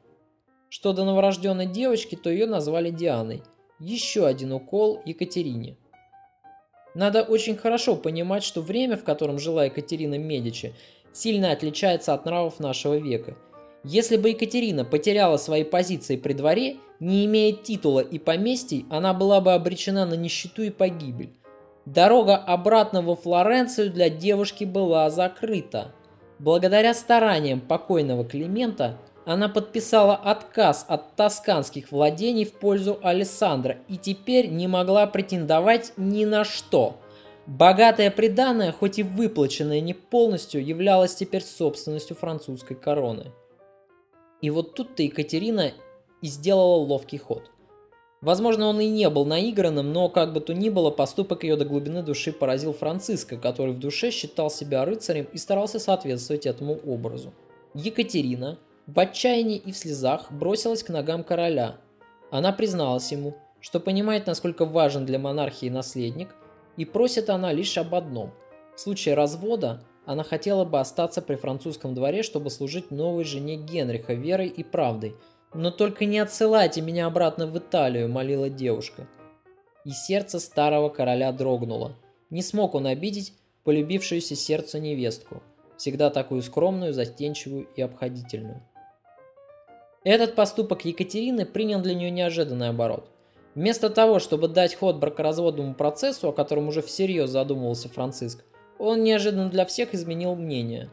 Что 0.69 0.93
до 0.93 1.05
новорожденной 1.05 1.67
девочки, 1.67 2.15
то 2.17 2.31
ее 2.31 2.47
назвали 2.47 2.91
Дианой. 2.91 3.43
Еще 3.79 4.27
один 4.27 4.53
укол 4.53 5.03
Екатерине. 5.05 5.77
Надо 6.95 7.23
очень 7.23 7.57
хорошо 7.57 7.97
понимать, 7.97 8.45
что 8.45 8.61
время, 8.61 8.97
в 8.97 9.05
котором 9.05 9.39
жила 9.39 9.65
Екатерина 9.65 10.19
Медичи, 10.19 10.75
сильно 11.13 11.53
отличается 11.53 12.15
от 12.15 12.25
нравов 12.27 12.61
нашего 12.61 12.97
века. 12.97 13.37
Если 13.85 14.17
бы 14.17 14.31
Екатерина 14.31 14.85
потеряла 14.85 15.39
свои 15.39 15.65
позиции 15.65 16.17
при 16.17 16.35
дворе, 16.35 16.77
не 17.01 17.27
имея 17.27 17.53
титула 17.53 18.01
и 18.01 18.19
поместий, 18.19 18.87
она 18.91 19.13
была 19.13 19.41
бы 19.41 19.55
обречена 19.55 20.07
на 20.07 20.15
нищету 20.15 20.63
и 20.63 20.71
погибель. 20.71 21.33
Дорога 21.85 22.37
обратно 22.37 23.03
во 23.03 23.17
Флоренцию 23.17 23.91
для 23.91 24.09
девушки 24.09 24.63
была 24.65 25.11
закрыта. 25.11 25.93
Благодаря 26.39 26.95
стараниям 26.95 27.61
покойного 27.61 28.25
Климента 28.25 28.99
она 29.25 29.49
подписала 29.49 30.15
отказ 30.17 30.85
от 30.89 31.15
тосканских 31.15 31.93
владений 31.93 32.45
в 32.45 32.53
пользу 32.53 32.99
Алессандра 33.03 33.79
и 33.89 33.97
теперь 33.97 34.49
не 34.49 34.67
могла 34.67 35.07
претендовать 35.07 35.93
ни 35.97 36.25
на 36.25 36.45
что. 36.45 36.97
Богатое 37.47 38.11
приданное, 38.11 38.73
хоть 38.73 38.99
и 38.99 39.03
выплаченное 39.03 39.81
не 39.81 39.95
полностью, 39.95 40.65
являлось 40.65 41.15
теперь 41.15 41.43
собственностью 41.43 42.17
французской 42.17 42.75
короны. 42.75 43.33
И 44.41 44.51
вот 44.51 44.75
тут-то 44.75 45.03
Екатерина 45.03 45.73
и 46.21 46.27
сделала 46.27 46.77
ловкий 46.77 47.19
ход. 47.19 47.51
Возможно, 48.21 48.69
он 48.69 48.81
и 48.81 48.89
не 48.89 49.11
был 49.11 49.25
наигранным, 49.25 49.93
но 49.93 50.09
как 50.09 50.33
бы 50.33 50.41
то 50.41 50.55
ни 50.55 50.69
было, 50.69 50.91
поступок 50.91 51.43
ее 51.43 51.57
до 51.57 51.65
глубины 51.65 52.03
души 52.03 52.33
поразил 52.33 52.73
Франциска, 52.73 53.37
который 53.37 53.75
в 53.75 53.81
душе 53.81 54.13
считал 54.13 54.49
себя 54.49 54.85
рыцарем 54.85 55.27
и 55.33 55.39
старался 55.39 55.81
соответствовать 55.81 56.47
этому 56.47 56.79
образу. 56.87 57.33
Екатерина, 57.75 58.59
в 58.87 58.99
отчаянии 58.99 59.57
и 59.57 59.71
в 59.73 59.77
слезах 59.77 60.33
бросилась 60.33 60.83
к 60.83 60.89
ногам 60.89 61.23
короля. 61.23 61.77
Она 62.31 62.53
призналась 62.53 63.13
ему, 63.13 63.37
что 63.61 63.79
понимает, 63.79 64.27
насколько 64.27 64.65
важен 64.65 65.07
для 65.07 65.19
монархии 65.19 65.69
наследник, 65.69 66.35
и 66.77 66.85
просит 66.85 67.31
она 67.31 67.53
лишь 67.53 67.79
об 67.79 67.95
одном. 67.95 68.33
В 68.75 68.81
случае 68.81 69.15
развода 69.15 69.85
она 70.05 70.25
хотела 70.25 70.65
бы 70.65 70.81
остаться 70.81 71.23
при 71.23 71.37
французском 71.37 71.95
дворе, 71.95 72.23
чтобы 72.23 72.51
служить 72.51 72.91
новой 72.91 73.25
жене 73.25 73.57
Генриха 73.57 74.15
верой 74.15 74.49
и 74.49 74.65
правдой. 74.65 75.15
«Но 75.55 75.71
только 75.71 76.07
не 76.07 76.19
отсылайте 76.19 76.81
меня 76.81 77.07
обратно 77.07 77.47
в 77.47 77.57
Италию»,– 77.57 78.09
молила 78.11 78.49
девушка. 78.49 79.07
И 79.85 79.91
сердце 79.91 80.41
старого 80.41 80.89
короля 80.89 81.31
дрогнуло. 81.31 81.97
Не 82.31 82.43
смог 82.43 82.75
он 82.75 82.87
обидеть 82.87 83.35
полюбившуюся 83.63 84.35
сердцу 84.35 84.79
невестку, 84.79 85.43
всегда 85.77 86.11
такую 86.11 86.43
скромную, 86.43 86.93
застенчивую 86.93 87.69
и 87.77 87.83
обходительную. 87.83 88.63
Этот 90.05 90.35
поступок 90.35 90.85
Екатерины 90.85 91.47
принял 91.47 91.81
для 91.81 91.95
нее 91.95 92.11
неожиданный 92.11 92.71
оборот. 92.71 93.09
Вместо 93.55 93.89
того, 93.89 94.19
чтобы 94.19 94.49
дать 94.49 94.75
ход 94.75 94.97
бракоразводному 94.97 95.75
процессу, 95.75 96.29
о 96.29 96.33
котором 96.33 96.69
уже 96.69 96.83
всерьез 96.83 97.31
задумывался 97.31 97.89
Франциск, 97.89 98.45
он 98.79 99.05
неожиданно 99.05 99.49
для 99.49 99.65
всех 99.65 99.95
изменил 99.95 100.35
мнение. 100.35 100.91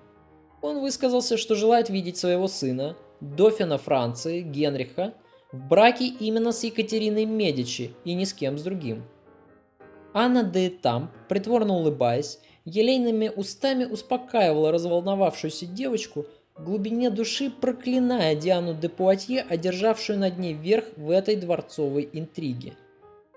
Он 0.62 0.80
высказался, 0.80 1.38
что 1.38 1.56
желает 1.56 1.90
видеть 1.90 2.18
своего 2.18 2.48
сына, 2.48 2.98
дофина 3.22 3.78
Франции, 3.78 4.42
Генриха, 4.42 5.14
в 5.52 5.68
браке 5.68 6.06
именно 6.06 6.52
с 6.52 6.64
Екатериной 6.64 7.26
Медичи 7.26 7.96
и 8.06 8.14
ни 8.14 8.26
с 8.26 8.34
кем 8.34 8.60
с 8.60 8.62
другим. 8.62 9.04
Анна 10.14 10.44
де 10.44 10.68
Этам, 10.68 11.10
притворно 11.30 11.74
улыбаясь, 11.74 12.40
елейными 12.66 13.32
устами 13.36 13.86
успокаивала 13.86 14.72
разволновавшуюся 14.72 15.66
девочку– 15.66 16.28
в 16.60 16.66
глубине 16.66 17.10
души 17.10 17.50
проклиная 17.50 18.36
Диану 18.36 18.74
де 18.74 18.90
Пуатье, 18.90 19.46
одержавшую 19.48 20.20
над 20.20 20.38
ней 20.38 20.54
верх 20.54 20.86
в 20.98 21.10
этой 21.10 21.38
дворцовой 21.38 22.10
интриге. 22.12 22.74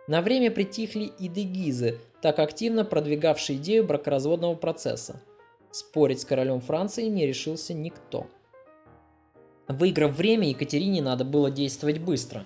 На 0.08 0.22
время 0.22 0.50
притихли 0.50 1.12
и 1.20 1.28
дегизы, 1.28 2.00
так 2.20 2.40
активно 2.40 2.84
продвигавшие 2.84 3.58
идею 3.58 3.84
бракоразводного 3.84 4.56
процесса. 4.56 5.22
Спорить 5.70 6.20
с 6.20 6.24
королем 6.24 6.60
Франции 6.60 7.04
не 7.04 7.24
решился 7.24 7.72
никто. 7.72 8.26
Выиграв 9.68 10.16
время, 10.16 10.48
Екатерине 10.48 11.00
надо 11.00 11.24
было 11.24 11.50
действовать 11.50 12.00
быстро. 12.00 12.44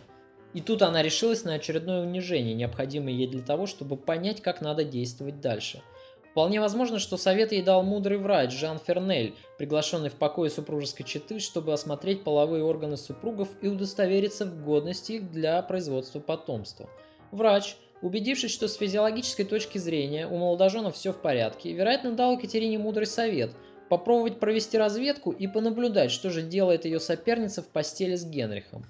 И 0.53 0.61
тут 0.61 0.83
она 0.83 1.03
решилась 1.03 1.45
на 1.45 1.55
очередное 1.55 2.03
унижение, 2.03 2.55
необходимое 2.55 3.15
ей 3.15 3.27
для 3.27 3.43
того, 3.43 3.67
чтобы 3.67 3.97
понять, 3.97 4.43
как 4.43 4.61
надо 4.61 4.85
действовать 4.85 5.41
дальше– 5.41 5.83
Вполне 6.37 6.61
возможно, 6.61 6.99
что 6.99 7.17
совет 7.17 7.53
ей 7.53 7.63
дал 7.63 7.83
мудрый 7.83 8.19
врач 8.19 8.53
Жан 8.53 8.79
Фернель, 8.79 9.35
приглашенный 9.57 10.11
в 10.11 10.17
покое 10.17 10.51
супружеской 10.51 11.07
четы, 11.07 11.39
чтобы 11.39 11.73
осмотреть 11.73 12.25
половые 12.25 12.63
органы 12.63 12.99
супругов 12.99 13.49
и 13.63 13.69
удостовериться 13.69 14.45
в 14.45 14.63
годности 14.63 15.13
их 15.13 15.33
для 15.33 15.63
производства 15.63 16.21
потомства. 16.21 16.91
Врач, 17.31 17.79
убедившись, 18.03 18.51
что 18.51 18.69
с 18.69 18.75
физиологической 18.75 19.47
точки 19.47 19.79
зрения 19.79 20.29
у 20.29 20.37
молодоженов 20.37 20.97
все 20.97 21.15
в 21.15 21.23
порядке, 21.23 21.73
вероятно, 21.73 22.13
дал 22.13 22.35
Екатерине 22.35 22.79
мудрый 22.79 23.07
совет– 23.07 23.53
попробовать 23.89 24.39
провести 24.39 24.77
разведку 24.77 25.31
и 25.31 25.47
понаблюдать, 25.47 26.11
что 26.11 26.29
же 26.29 26.43
делает 26.43 26.85
ее 26.85 27.01
соперница 27.01 27.63
в 27.63 27.69
постели 27.69 28.15
с 28.15 28.27
Генрихом. 28.27 28.85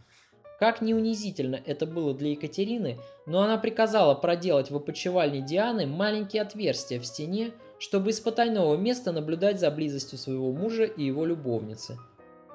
Как 0.58 0.80
не 0.80 0.94
унизительно 0.94 1.60
это 1.66 1.86
было 1.86 2.14
для 2.14 2.30
Екатерины, 2.30 2.98
но 3.26 3.42
она 3.42 3.58
приказала 3.58 4.14
проделать 4.14 4.70
в 4.70 4.76
опочивальне 4.76 5.42
Дианы 5.42 5.86
маленькие 5.86 6.42
отверстия 6.42 6.98
в 6.98 7.04
стене, 7.04 7.52
чтобы 7.78 8.10
из 8.10 8.20
потайного 8.20 8.76
места 8.76 9.12
наблюдать 9.12 9.60
за 9.60 9.70
близостью 9.70 10.18
своего 10.18 10.52
мужа 10.52 10.84
и 10.84 11.04
его 11.04 11.26
любовницы. 11.26 11.98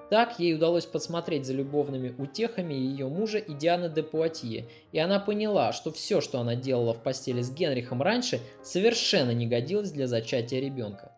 Так 0.09 0.39
ей 0.39 0.55
удалось 0.55 0.85
подсмотреть 0.85 1.45
за 1.45 1.53
любовными 1.53 2.13
утехами 2.17 2.73
ее 2.73 3.07
мужа 3.07 3.37
и 3.37 3.53
Дианы 3.53 3.87
де 3.87 4.03
Пуатье, 4.03 4.67
и 4.91 4.99
она 4.99 5.19
поняла, 5.19 5.71
что 5.71 5.89
все, 5.91 6.19
что 6.19 6.41
она 6.41 6.55
делала 6.55 6.93
в 6.93 7.01
постели 7.01 7.41
с 7.41 7.49
Генрихом 7.49 8.01
раньше, 8.01 8.41
совершенно 8.61 9.31
не 9.31 9.47
годилось 9.47 9.91
для 9.91 10.07
зачатия 10.07 10.59
ребенка. 10.59 11.15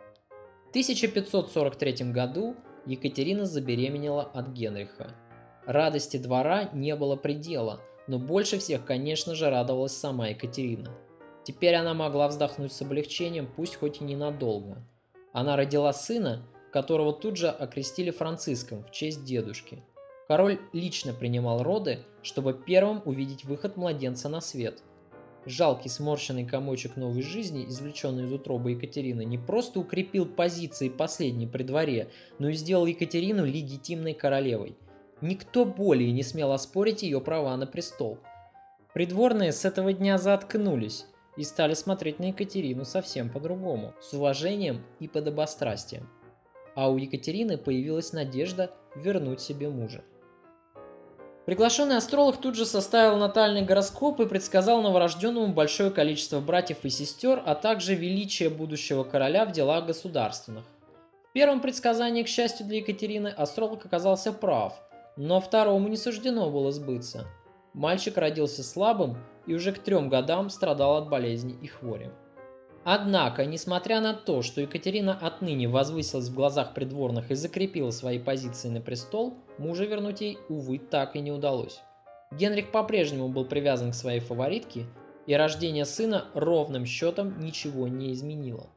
В 0.68 0.70
1543 0.70 2.12
году 2.12 2.56
Екатерина 2.86 3.46
забеременела 3.46 4.24
от 4.24 4.50
Генриха. 4.50 5.16
Радости 5.66 6.18
двора 6.18 6.70
не 6.74 6.96
было 6.96 7.16
предела, 7.16 7.80
но 8.08 8.20
больше 8.20 8.60
всех, 8.60 8.86
конечно 8.86 9.34
же, 9.34 9.50
радовалась 9.50 9.96
сама 9.96 10.28
Екатерина. 10.28 10.92
Теперь 11.44 11.76
она 11.76 11.94
могла 11.94 12.28
вздохнуть 12.28 12.74
с 12.74 12.82
облегчением, 12.82 13.48
пусть 13.56 13.76
хоть 13.76 14.02
и 14.02 14.04
ненадолго. 14.04 14.86
Она 15.32 15.56
родила 15.56 15.94
сына, 15.94 16.46
которого 16.72 17.14
тут 17.14 17.38
же 17.38 17.50
окрестили 17.50 18.12
Франциском 18.12 18.84
в 18.84 18.92
честь 18.92 19.24
дедушки. 19.24 19.84
Король 20.28 20.60
лично 20.74 21.14
принимал 21.14 21.64
роды, 21.64 22.00
чтобы 22.24 22.54
первым 22.54 23.02
увидеть 23.06 23.46
выход 23.46 23.78
младенца 23.78 24.30
на 24.30 24.42
свет. 24.42 24.82
Жалкий 25.46 25.90
сморщенный 25.90 26.46
комочек 26.46 26.96
новой 26.96 27.22
жизни, 27.22 27.66
извлеченный 27.68 28.24
из 28.24 28.32
утробы 28.32 28.72
Екатерины, 28.72 29.26
не 29.26 29.38
просто 29.38 29.80
укрепил 29.80 30.26
позиции 30.26 30.88
последней 30.88 31.48
при 31.48 31.64
дворе, 31.64 32.10
но 32.40 32.48
и 32.50 32.54
сделал 32.54 32.86
Екатерину 32.86 33.46
легитимной 33.46 34.14
королевой. 34.14 34.78
Никто 35.24 35.64
более 35.64 36.12
не 36.12 36.22
смел 36.22 36.52
оспорить 36.52 37.02
ее 37.02 37.22
права 37.22 37.56
на 37.56 37.66
престол. 37.66 38.18
Придворные 38.94 39.54
с 39.54 39.64
этого 39.64 39.94
дня 39.94 40.18
заткнулись 40.18 41.06
и 41.38 41.44
стали 41.44 41.76
смотреть 41.76 42.20
на 42.20 42.26
Екатерину 42.26 42.84
совсем 42.84 43.30
по-другому, 43.30 43.94
с 44.02 44.12
уважением 44.12 44.84
и 45.00 45.08
подобострастием. 45.08 46.10
А 46.76 46.92
у 46.92 46.98
Екатерины 46.98 47.58
появилась 47.58 48.12
надежда 48.12 48.72
вернуть 48.98 49.40
себе 49.40 49.70
мужа. 49.70 50.04
Приглашенный 51.46 51.96
астролог 51.96 52.42
тут 52.42 52.56
же 52.56 52.66
составил 52.66 53.16
натальный 53.16 53.62
гороскоп 53.62 54.20
и 54.20 54.26
предсказал 54.26 54.82
новорожденному 54.82 55.54
большое 55.54 55.90
количество 55.90 56.42
братьев 56.42 56.80
и 56.84 56.90
сестер, 56.90 57.42
а 57.46 57.56
также 57.56 57.96
величие 57.96 58.50
будущего 58.50 59.06
короля 59.06 59.46
в 59.46 59.54
делах 59.54 59.86
государственных. 59.86 60.66
В 61.30 61.32
первом 61.32 61.62
предсказании, 61.62 62.24
к 62.24 62.28
счастью 62.28 62.66
для 62.66 62.80
Екатерины, 62.80 63.30
астролог 63.30 63.86
оказался 63.86 64.34
прав– 64.34 64.74
но 65.16 65.40
второму 65.40 65.88
не 65.88 65.98
суждено 65.98 66.50
было 66.50 66.72
сбыться. 66.72 67.28
Мальчик 67.74 68.18
родился 68.18 68.64
слабым 68.64 69.18
и 69.46 69.54
уже 69.54 69.72
к 69.72 69.80
трем 69.80 70.10
годам 70.10 70.50
страдал 70.50 70.98
от 70.98 71.10
болезней 71.10 71.58
и 71.62 71.68
хвори. 71.68 72.10
Однако, 72.86 73.46
несмотря 73.46 74.02
на 74.02 74.14
то, 74.14 74.42
что 74.42 74.60
Екатерина 74.60 75.18
отныне 75.20 75.70
возвысилась 75.70 76.28
в 76.28 76.36
глазах 76.36 76.74
придворных 76.74 77.32
и 77.32 77.36
закрепила 77.36 77.92
свои 77.92 78.20
позиции 78.20 78.68
на 78.68 78.82
престол, 78.82 79.36
мужа 79.58 79.86
вернуть 79.86 80.22
ей, 80.22 80.38
увы, 80.50 80.80
так 80.80 81.16
и 81.16 81.22
не 81.22 81.32
удалось. 81.32 81.82
Генрих 82.32 82.72
по-прежнему 82.72 83.30
был 83.30 83.46
привязан 83.46 83.92
к 83.92 83.96
своей 83.96 84.20
фаворитке, 84.20 84.86
и 85.28 85.34
рождение 85.34 85.86
сына 85.86 86.26
ровным 86.34 86.86
счетом 86.86 87.40
ничего 87.40 87.88
не 87.88 88.12
изменило. 88.12 88.68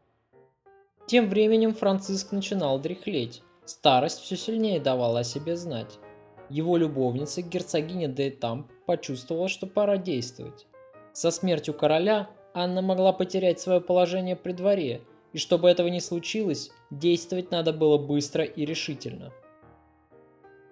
Тем 1.06 1.28
временем 1.28 1.74
Франциск 1.74 2.30
начинал 2.32 2.78
дряхлеть. 2.78 3.42
Старость 3.64 4.20
все 4.20 4.36
сильнее 4.36 4.78
давала 4.78 5.20
о 5.20 5.24
себе 5.24 5.56
знать. 5.56 5.98
Его 6.48 6.76
любовница, 6.76 7.42
герцогиня 7.42 8.08
де 8.08 8.30
Тамп, 8.30 8.70
почувствовала, 8.86 9.48
что 9.48 9.66
пора 9.66 9.96
действовать. 9.96 10.66
Со 11.12 11.30
смертью 11.30 11.74
короля 11.74 12.28
Анна 12.54 12.82
могла 12.82 13.12
потерять 13.12 13.60
свое 13.60 13.80
положение 13.80 14.36
при 14.36 14.52
дворе, 14.52 15.00
и 15.32 15.38
чтобы 15.38 15.68
этого 15.68 15.88
не 15.88 16.00
случилось, 16.00 16.70
действовать 16.90 17.50
надо 17.50 17.72
было 17.72 17.98
быстро 17.98 18.44
и 18.44 18.64
решительно. 18.64 19.32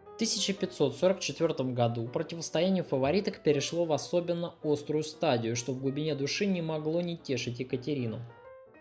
В 0.04 0.14
1544 0.14 1.72
году 1.72 2.06
противостояние 2.06 2.84
фавориток 2.84 3.42
перешло 3.42 3.84
в 3.84 3.92
особенно 3.92 4.54
острую 4.62 5.02
стадию, 5.02 5.56
что 5.56 5.72
в 5.72 5.80
глубине 5.80 6.14
души 6.14 6.46
не 6.46 6.62
могло 6.62 7.00
не 7.00 7.16
тешить 7.16 7.58
Екатерину. 7.58 8.20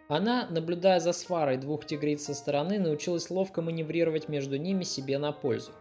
Она, 0.08 0.48
наблюдая 0.50 1.00
за 1.00 1.12
сварой 1.12 1.58
двух 1.58 1.86
тигриц 1.86 2.26
со 2.26 2.36
стороны, 2.36 2.78
научилась 2.78 3.32
ловко 3.32 3.64
маневрировать 3.64 4.30
между 4.30 4.58
ними 4.58 4.84
себе 4.84 5.18
на 5.18 5.32
пользу. 5.32 5.72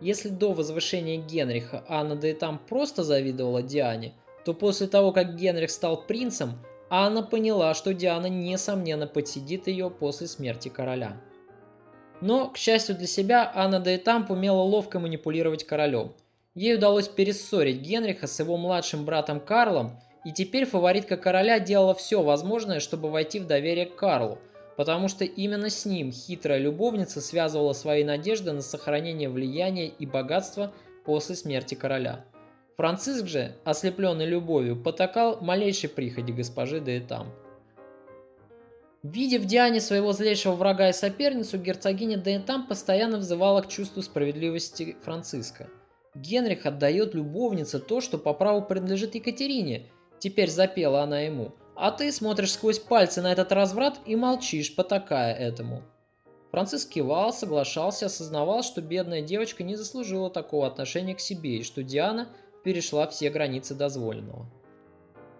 Если 0.00 0.28
до 0.28 0.52
возвышения 0.52 1.16
Генриха 1.16 1.84
Анна 1.88 2.16
да 2.16 2.28
и 2.28 2.34
там 2.34 2.58
просто 2.58 3.04
завидовала 3.04 3.62
Диане, 3.62 4.14
то 4.44 4.52
после 4.52 4.86
того, 4.86 5.12
как 5.12 5.36
Генрих 5.36 5.70
стал 5.70 6.02
принцем, 6.02 6.58
Анна 6.90 7.22
поняла, 7.22 7.74
что 7.74 7.94
Диана 7.94 8.26
несомненно 8.26 9.06
подсидит 9.06 9.66
ее 9.66 9.90
после 9.90 10.26
смерти 10.26 10.68
короля. 10.68 11.16
Но, 12.20 12.50
к 12.50 12.56
счастью 12.56 12.94
для 12.96 13.06
себя, 13.06 13.50
Анна 13.54 13.80
де 13.80 13.96
Этамп 13.96 14.30
умела 14.30 14.60
ловко 14.60 14.98
манипулировать 14.98 15.64
королем. 15.64 16.14
Ей 16.54 16.76
удалось 16.76 17.08
перессорить 17.08 17.80
Генриха 17.80 18.26
с 18.26 18.38
его 18.38 18.56
младшим 18.56 19.04
братом 19.04 19.40
Карлом, 19.40 19.98
и 20.24 20.32
теперь 20.32 20.66
фаворитка 20.66 21.16
короля 21.16 21.58
делала 21.58 21.94
все 21.94 22.22
возможное, 22.22 22.80
чтобы 22.80 23.10
войти 23.10 23.40
в 23.40 23.46
доверие 23.46 23.86
к 23.86 23.96
Карлу, 23.96 24.38
потому 24.76 25.08
что 25.08 25.24
именно 25.24 25.70
с 25.70 25.84
ним 25.84 26.12
хитрая 26.12 26.58
любовница 26.58 27.20
связывала 27.20 27.72
свои 27.72 28.04
надежды 28.04 28.52
на 28.52 28.60
сохранение 28.60 29.28
влияния 29.28 29.88
и 29.88 30.06
богатства 30.06 30.72
после 31.04 31.36
смерти 31.36 31.74
короля. 31.74 32.24
Франциск 32.76 33.26
же, 33.26 33.54
ослепленный 33.64 34.26
любовью, 34.26 34.76
потакал 34.76 35.40
малейшей 35.40 35.88
приходи 35.88 36.32
госпожи 36.32 36.80
де 36.80 36.98
Этамп. 36.98 37.28
Видя 39.04 39.38
в 39.38 39.44
Диане 39.44 39.82
своего 39.82 40.12
злейшего 40.12 40.54
врага 40.54 40.88
и 40.88 40.92
соперницу, 40.94 41.58
герцогиня 41.58 42.16
Дейнтам 42.16 42.66
постоянно 42.66 43.18
взывала 43.18 43.60
к 43.60 43.68
чувству 43.68 44.00
справедливости 44.00 44.96
Франциска. 45.04 45.68
Генрих 46.14 46.64
отдает 46.64 47.14
любовнице 47.14 47.80
то, 47.80 48.00
что 48.00 48.16
по 48.16 48.32
праву 48.32 48.62
принадлежит 48.62 49.14
Екатерине. 49.14 49.90
Теперь 50.20 50.48
запела 50.48 51.02
она 51.02 51.20
ему. 51.20 51.52
А 51.76 51.90
ты 51.90 52.12
смотришь 52.12 52.52
сквозь 52.52 52.78
пальцы 52.78 53.20
на 53.20 53.32
этот 53.32 53.52
разврат 53.52 53.98
и 54.06 54.16
молчишь, 54.16 54.74
потакая 54.74 55.34
этому. 55.34 55.82
Франциск 56.52 56.90
кивал, 56.90 57.32
соглашался, 57.32 58.06
осознавал, 58.06 58.62
что 58.62 58.80
бедная 58.80 59.22
девочка 59.22 59.64
не 59.64 59.74
заслужила 59.74 60.30
такого 60.30 60.68
отношения 60.68 61.16
к 61.16 61.20
себе 61.20 61.56
и 61.56 61.64
что 61.64 61.82
Диана 61.82 62.28
перешла 62.62 63.08
все 63.08 63.28
границы 63.28 63.74
дозволенного. 63.74 64.46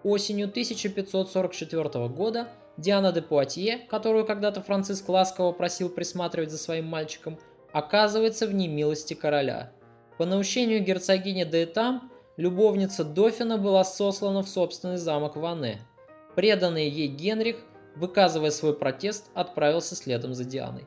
Осенью 0.03 0.47
1544 0.47 2.09
года 2.09 2.49
Диана 2.77 3.13
де 3.13 3.21
Пуатье, 3.21 3.77
которую 3.89 4.25
когда-то 4.25 4.61
Франциск 4.61 5.07
ласково 5.07 5.53
просил 5.53 5.89
присматривать 5.89 6.51
за 6.51 6.57
своим 6.57 6.85
мальчиком, 6.85 7.39
оказывается 7.71 8.45
в 8.45 8.53
немилости 8.53 9.13
короля. 9.13 9.71
По 10.17 10.25
наущению 10.25 10.83
герцогини 10.83 11.45
де 11.45 11.63
Этам, 11.63 12.11
любовница 12.35 13.05
Дофина 13.05 13.57
была 13.57 13.85
сослана 13.85 14.43
в 14.43 14.49
собственный 14.49 14.97
замок 14.97 15.37
Ване. 15.37 15.79
Преданный 16.35 16.89
ей 16.89 17.07
Генрих, 17.07 17.57
выказывая 17.95 18.51
свой 18.51 18.75
протест, 18.75 19.29
отправился 19.33 19.95
следом 19.95 20.33
за 20.33 20.43
Дианой. 20.43 20.85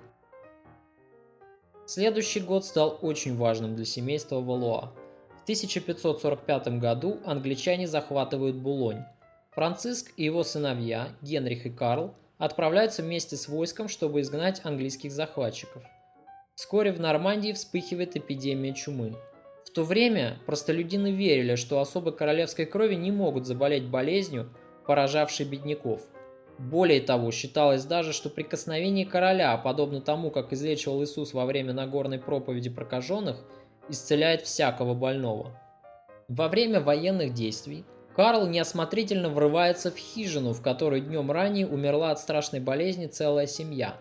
Следующий 1.87 2.41
год 2.41 2.67
стал 2.67 2.99
очень 3.01 3.35
важным 3.35 3.75
для 3.75 3.87
семейства 3.87 4.41
Валуа. 4.41 4.93
В 5.39 5.43
1545 5.45 6.79
году 6.79 7.19
англичане 7.25 7.87
захватывают 7.87 8.57
Булонь, 8.57 9.05
Франциск 9.53 10.13
и 10.17 10.25
его 10.25 10.45
сыновья, 10.45 11.09
Генрих 11.23 11.67
и 11.67 11.71
Карл, 11.71 12.15
отправляются 12.37 13.03
вместе 13.03 13.37
с 13.37 13.49
войском, 13.49 13.89
чтобы 13.89 14.21
изгнать 14.21 14.61
английских 14.65 15.11
захватчиков. 15.11 15.83
Вскоре 16.55 16.93
в 16.93 17.01
Нормандии 17.01 17.53
вспыхивает 17.53 18.17
эпидемия 18.17 18.75
чумы. 18.75 19.17
В 19.65 19.71
то 19.71 19.83
время 19.83 20.39
простолюдины 20.47 21.11
верили, 21.11 21.57
что 21.57 21.81
особо 21.81 22.13
королевской 22.13 22.67
крови 22.67 22.95
не 22.95 23.11
могут 23.11 23.47
заболеть 23.47 23.89
болезнью, 23.89 24.55
поражавшей 24.88 25.44
бедняков. 25.44 26.01
Более 26.59 27.03
того, 27.03 27.31
считалось 27.31 27.85
даже, 27.85 28.14
что 28.14 28.31
прикосновение 28.31 29.05
короля, 29.05 29.55
подобно 29.59 30.01
тому, 30.01 30.31
как 30.31 30.55
излечивал 30.55 31.05
Иисус 31.05 31.35
во 31.35 31.44
время 31.44 31.74
Нагорной 31.74 32.18
проповеди 32.18 32.70
прокаженных, 32.70 33.37
исцеляет 33.90 34.42
всякого 34.42 34.94
больного. 34.94 35.53
Во 36.29 36.48
время 36.48 36.81
военных 36.81 37.35
действий 37.35 37.85
Карл 38.16 38.46
неосмотрительно 38.46 39.29
врывается 39.29 39.90
в 39.90 39.96
хижину, 39.98 40.55
в 40.55 40.62
которой 40.62 41.03
днем 41.03 41.31
ранее 41.31 41.66
умерла 41.66 42.11
от 42.11 42.18
страшной 42.18 42.61
болезни 42.61 43.09
целая 43.09 43.46
семья. 43.46 43.94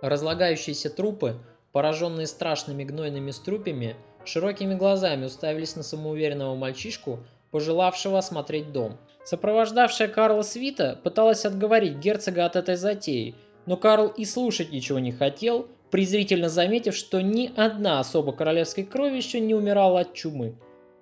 Разлагающиеся 0.00 0.88
трупы, 0.88 1.36
пораженные 1.72 2.26
страшными 2.26 2.84
гнойными 2.84 3.32
струпями, 3.32 3.96
широкими 4.24 4.74
глазами 4.74 5.26
уставились 5.26 5.76
на 5.76 5.82
самоуверенного 5.82 6.54
мальчишку, 6.56 7.20
пожелавшего 7.50 8.16
осмотреть 8.18 8.72
дом. 8.72 8.98
Сопровождавшая 9.26 10.06
Карла 10.06 10.42
свита 10.42 11.00
пыталась 11.02 11.44
отговорить 11.44 11.96
герцога 11.96 12.46
от 12.46 12.54
этой 12.54 12.76
затеи, 12.76 13.34
но 13.66 13.76
Карл 13.76 14.06
и 14.06 14.24
слушать 14.24 14.70
ничего 14.70 15.00
не 15.00 15.10
хотел, 15.10 15.66
презрительно 15.90 16.48
заметив, 16.48 16.94
что 16.94 17.20
ни 17.20 17.50
одна 17.56 17.98
особа 17.98 18.30
королевской 18.30 18.84
крови 18.84 19.16
еще 19.16 19.40
не 19.40 19.52
умирала 19.52 20.00
от 20.00 20.14
чумы. 20.14 20.54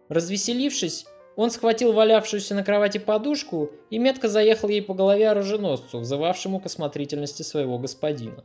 Развеселившись, 0.08 1.04
он 1.36 1.50
схватил 1.50 1.92
валявшуюся 1.92 2.54
на 2.54 2.64
кровати 2.64 2.96
подушку 2.96 3.72
и 3.90 3.98
метко 3.98 4.28
заехал 4.28 4.70
ей 4.70 4.80
по 4.80 4.94
голове 4.94 5.28
оруженосцу, 5.28 5.98
взывавшему 5.98 6.60
к 6.60 6.66
осмотрительности 6.66 7.42
своего 7.42 7.78
господина. 7.78 8.42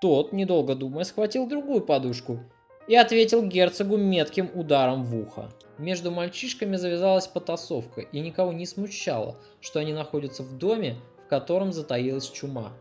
Тот, 0.00 0.32
недолго 0.32 0.76
думая, 0.76 1.02
схватил 1.02 1.48
другую 1.48 1.80
подушку 1.80 2.44
и 2.88 2.96
ответил 2.96 3.42
герцогу 3.42 3.96
метким 3.96 4.50
ударом 4.54 5.04
в 5.04 5.16
ухо. 5.16 5.50
Между 5.78 6.10
мальчишками 6.10 6.76
завязалась 6.76 7.26
потасовка, 7.26 8.00
и 8.00 8.20
никого 8.20 8.52
не 8.52 8.66
смущало, 8.66 9.36
что 9.60 9.80
они 9.80 9.92
находятся 9.92 10.42
в 10.42 10.56
доме, 10.56 10.96
в 11.24 11.28
котором 11.28 11.72
затаилась 11.72 12.30
чума. 12.30 12.72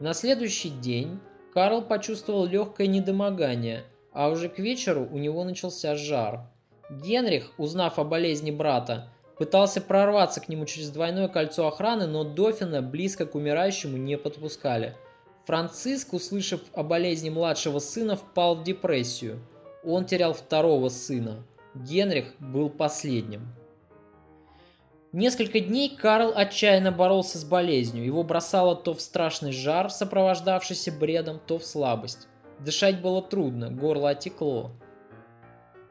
На 0.00 0.12
следующий 0.14 0.70
день 0.70 1.20
Карл 1.54 1.82
почувствовал 1.82 2.46
легкое 2.46 2.86
недомогание, 2.86 3.84
а 4.12 4.28
уже 4.28 4.48
к 4.48 4.58
вечеру 4.58 5.08
у 5.10 5.18
него 5.18 5.44
начался 5.44 5.94
жар– 5.96 6.40
Генрих, 6.90 7.52
узнав 7.56 8.00
о 8.00 8.04
болезни 8.04 8.50
брата, 8.50 9.08
пытался 9.38 9.80
прорваться 9.80 10.40
к 10.40 10.48
нему 10.48 10.66
через 10.66 10.90
двойное 10.90 11.28
кольцо 11.28 11.68
охраны, 11.68 12.08
но 12.08 12.24
Дофина 12.24 12.82
близко 12.82 13.26
к 13.26 13.36
умирающему 13.36 13.96
не 13.96 14.18
подпускали. 14.18 14.96
Франциск, 15.50 16.12
услышав 16.12 16.60
о 16.74 16.84
болезни 16.84 17.28
младшего 17.28 17.80
сына, 17.80 18.14
впал 18.14 18.54
в 18.54 18.62
депрессию. 18.62 19.40
Он 19.82 20.04
терял 20.04 20.32
второго 20.32 20.90
сына. 20.90 21.44
Генрих 21.74 22.34
был 22.38 22.70
последним. 22.70 23.48
Несколько 25.10 25.58
дней 25.58 25.96
Карл 25.96 26.32
отчаянно 26.36 26.92
боролся 26.92 27.36
с 27.36 27.44
болезнью. 27.44 28.04
Его 28.04 28.22
бросало 28.22 28.76
то 28.76 28.94
в 28.94 29.00
страшный 29.00 29.50
жар, 29.50 29.90
сопровождавшийся 29.90 30.92
бредом, 30.92 31.40
то 31.44 31.58
в 31.58 31.66
слабость. 31.66 32.28
Дышать 32.60 33.00
было 33.00 33.20
трудно, 33.20 33.72
горло 33.72 34.10
отекло. 34.10 34.70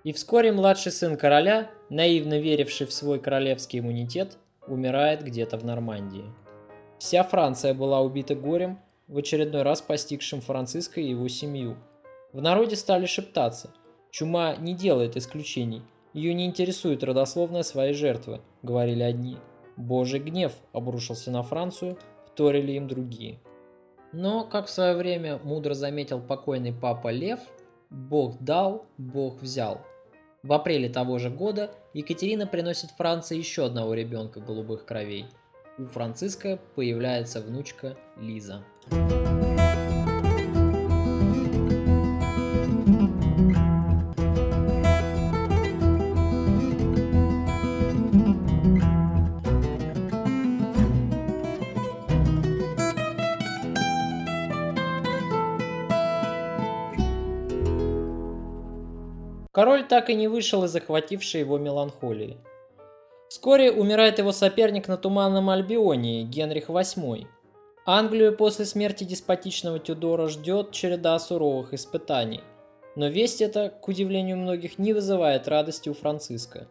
И 0.06 0.14
вскоре 0.14 0.54
младший 0.54 0.94
сын 0.94 1.18
короля, 1.18 1.70
наивно 1.90 2.40
веривший 2.40 2.88
в 2.88 2.94
свой 2.94 3.20
королевский 3.20 3.80
иммунитет, 3.80 4.38
умирает 4.68 5.22
где-то 5.22 5.58
в 5.58 5.66
Нормандии. 5.66 6.24
Вся 6.98 7.24
Франция 7.24 7.74
была 7.74 8.00
убита 8.00 8.36
горем, 8.36 8.80
в 9.10 9.18
очередной 9.18 9.64
раз 9.64 9.82
постигшим 9.82 10.40
Франциска 10.40 11.02
и 11.02 11.10
его 11.10 11.28
семью. 11.28 11.76
В 12.32 12.42
народе 12.42 12.76
стали 12.76 13.08
шептаться. 13.08 13.74
Чума 14.12 14.56
не 14.56 14.74
делает 14.74 15.18
исключений. 15.18 15.82
Ее 16.14 16.34
не 16.34 16.46
интересует 16.46 17.04
родословная 17.04 17.64
своей 17.64 17.94
жертвы, 17.94 18.42
говорили 18.62 19.04
одни. 19.04 19.38
Божий 19.78 20.20
гнев 20.20 20.54
обрушился 20.74 21.32
на 21.32 21.44
Францию, 21.44 21.98
вторили 22.28 22.74
им 22.74 22.88
другие. 22.88 23.40
Но, 24.12 24.44
как 24.44 24.68
в 24.68 24.70
свое 24.72 24.96
время 24.96 25.40
мудро 25.44 25.74
заметил 25.74 26.20
покойный 26.20 26.74
папа 26.74 27.10
Лев, 27.10 27.40
Бог 27.90 28.40
дал, 28.40 28.86
Бог 28.98 29.42
взял. 29.42 29.82
В 30.42 30.54
апреле 30.54 30.90
того 30.90 31.18
же 31.20 31.30
года 31.30 31.72
Екатерина 31.94 32.48
приносит 32.48 32.92
Франции 32.92 33.38
еще 33.38 33.66
одного 33.66 33.94
ребенка 33.94 34.40
голубых 34.40 34.86
кровей. 34.86 35.26
У 35.78 35.86
Франциска 35.86 36.60
появляется 36.76 37.42
внучка 37.42 37.98
Лиза. 38.18 38.64
Король 59.60 59.84
так 59.84 60.10
и 60.10 60.16
не 60.16 60.30
вышел 60.30 60.64
из 60.64 60.72
захватившей 60.72 61.42
его 61.42 61.58
меланхолии. 61.58 62.38
Вскоре 63.28 63.74
умирает 63.74 64.18
его 64.18 64.32
соперник 64.32 64.88
на 64.88 64.96
Туманном 64.96 65.50
Альбионе, 65.50 66.24
Генрих 66.24 66.70
VIII, 66.70 67.28
Англию 67.86 68.36
после 68.36 68.66
смерти 68.66 69.04
деспотичного 69.04 69.80
Тюдора 69.80 70.28
ждет 70.28 70.72
череда 70.72 71.18
суровых 71.18 71.74
испытаний. 71.74 72.42
Но 72.96 73.08
весть 73.08 73.42
эта, 73.42 73.70
к 73.70 73.88
удивлению 73.88 74.38
многих, 74.38 74.78
не 74.78 74.94
вызывает 74.94 75.48
радости 75.48 75.90
у 75.90 75.94
Франциска. 75.94 76.68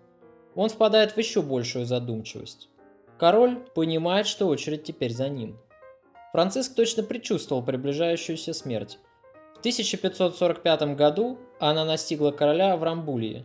Он 0.54 0.68
впадает 0.68 1.12
в 1.12 1.18
еще 1.18 1.40
большую 1.40 1.86
задумчивость. 1.86 2.68
Король 3.18 3.56
понимает, 3.74 4.26
что 4.26 4.46
очередь 4.46 4.84
теперь 4.84 5.12
за 5.12 5.28
ним. 5.28 5.58
Франциск 6.32 6.74
точно 6.74 7.02
предчувствовал 7.02 7.64
приближающуюся 7.64 8.52
смерть. 8.52 8.98
В 9.56 9.58
1545 9.60 10.94
году 10.94 11.38
она 11.58 11.84
настигла 11.84 12.30
короля 12.30 12.76
в 12.76 12.82
Рамбулии. 12.82 13.44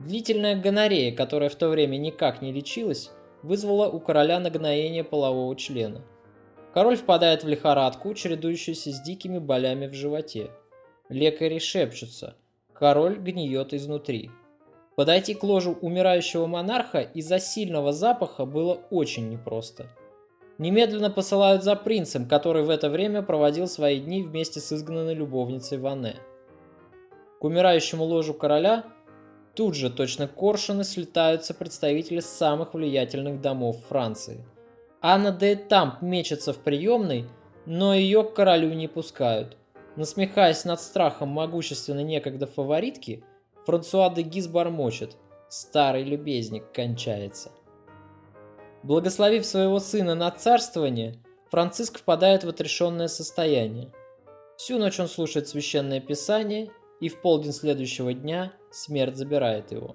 Длительная 0.00 0.56
гонорея, 0.56 1.14
которая 1.14 1.50
в 1.50 1.54
то 1.54 1.68
время 1.68 1.98
никак 1.98 2.42
не 2.42 2.52
лечилась, 2.52 3.10
вызвала 3.42 3.88
у 3.88 4.00
короля 4.00 4.40
нагноение 4.40 5.04
полового 5.04 5.54
члена– 5.54 6.02
Король 6.76 6.96
впадает 6.96 7.42
в 7.42 7.48
лихорадку, 7.48 8.12
чередующуюся 8.12 8.90
с 8.90 9.00
дикими 9.00 9.38
болями 9.38 9.86
в 9.86 9.94
животе. 9.94 10.50
Лекари 11.08 11.58
шепчутся. 11.58 12.36
Король 12.74 13.16
гниет 13.16 13.72
изнутри. 13.72 14.30
Подойти 14.94 15.32
к 15.32 15.42
ложу 15.42 15.72
умирающего 15.80 16.44
монарха 16.44 17.00
из-за 17.00 17.38
сильного 17.38 17.94
запаха 17.94 18.44
было 18.44 18.74
очень 18.90 19.30
непросто. 19.30 19.86
Немедленно 20.58 21.08
посылают 21.08 21.64
за 21.64 21.76
принцем, 21.76 22.28
который 22.28 22.62
в 22.62 22.68
это 22.68 22.90
время 22.90 23.22
проводил 23.22 23.68
свои 23.68 23.98
дни 23.98 24.22
вместе 24.22 24.60
с 24.60 24.70
изгнанной 24.70 25.14
любовницей 25.14 25.78
Ване. 25.78 26.16
К 27.40 27.44
умирающему 27.44 28.04
ложу 28.04 28.34
короля 28.34 28.84
тут 29.54 29.76
же 29.76 29.88
точно 29.88 30.28
коршуны 30.28 30.84
слетаются 30.84 31.54
представители 31.54 32.20
самых 32.20 32.74
влиятельных 32.74 33.40
домов 33.40 33.78
Франции– 33.88 34.44
Анна 35.08 35.30
де 35.30 35.54
Тамп 35.54 36.02
мечется 36.02 36.52
в 36.52 36.58
приемной, 36.58 37.26
но 37.64 37.94
ее 37.94 38.24
к 38.24 38.34
королю 38.34 38.74
не 38.74 38.88
пускают. 38.88 39.56
Насмехаясь 39.94 40.64
над 40.64 40.80
страхом 40.80 41.28
могущественной 41.28 42.02
некогда 42.02 42.48
фаворитки, 42.48 43.22
Франсуа 43.66 44.10
де 44.10 44.22
Гиз 44.22 44.48
бормочет 44.48 45.16
«Старый 45.48 46.02
любезник 46.02 46.72
кончается». 46.72 47.52
Благословив 48.82 49.46
своего 49.46 49.78
сына 49.78 50.16
на 50.16 50.28
царствование, 50.32 51.14
Франциск 51.52 52.00
впадает 52.00 52.42
в 52.42 52.48
отрешенное 52.48 53.06
состояние. 53.06 53.92
Всю 54.56 54.76
ночь 54.76 54.98
он 54.98 55.06
слушает 55.06 55.46
священное 55.46 56.00
писание, 56.00 56.72
и 57.00 57.08
в 57.08 57.20
полдень 57.20 57.52
следующего 57.52 58.12
дня 58.12 58.54
смерть 58.72 59.14
забирает 59.14 59.70
его. 59.70 59.94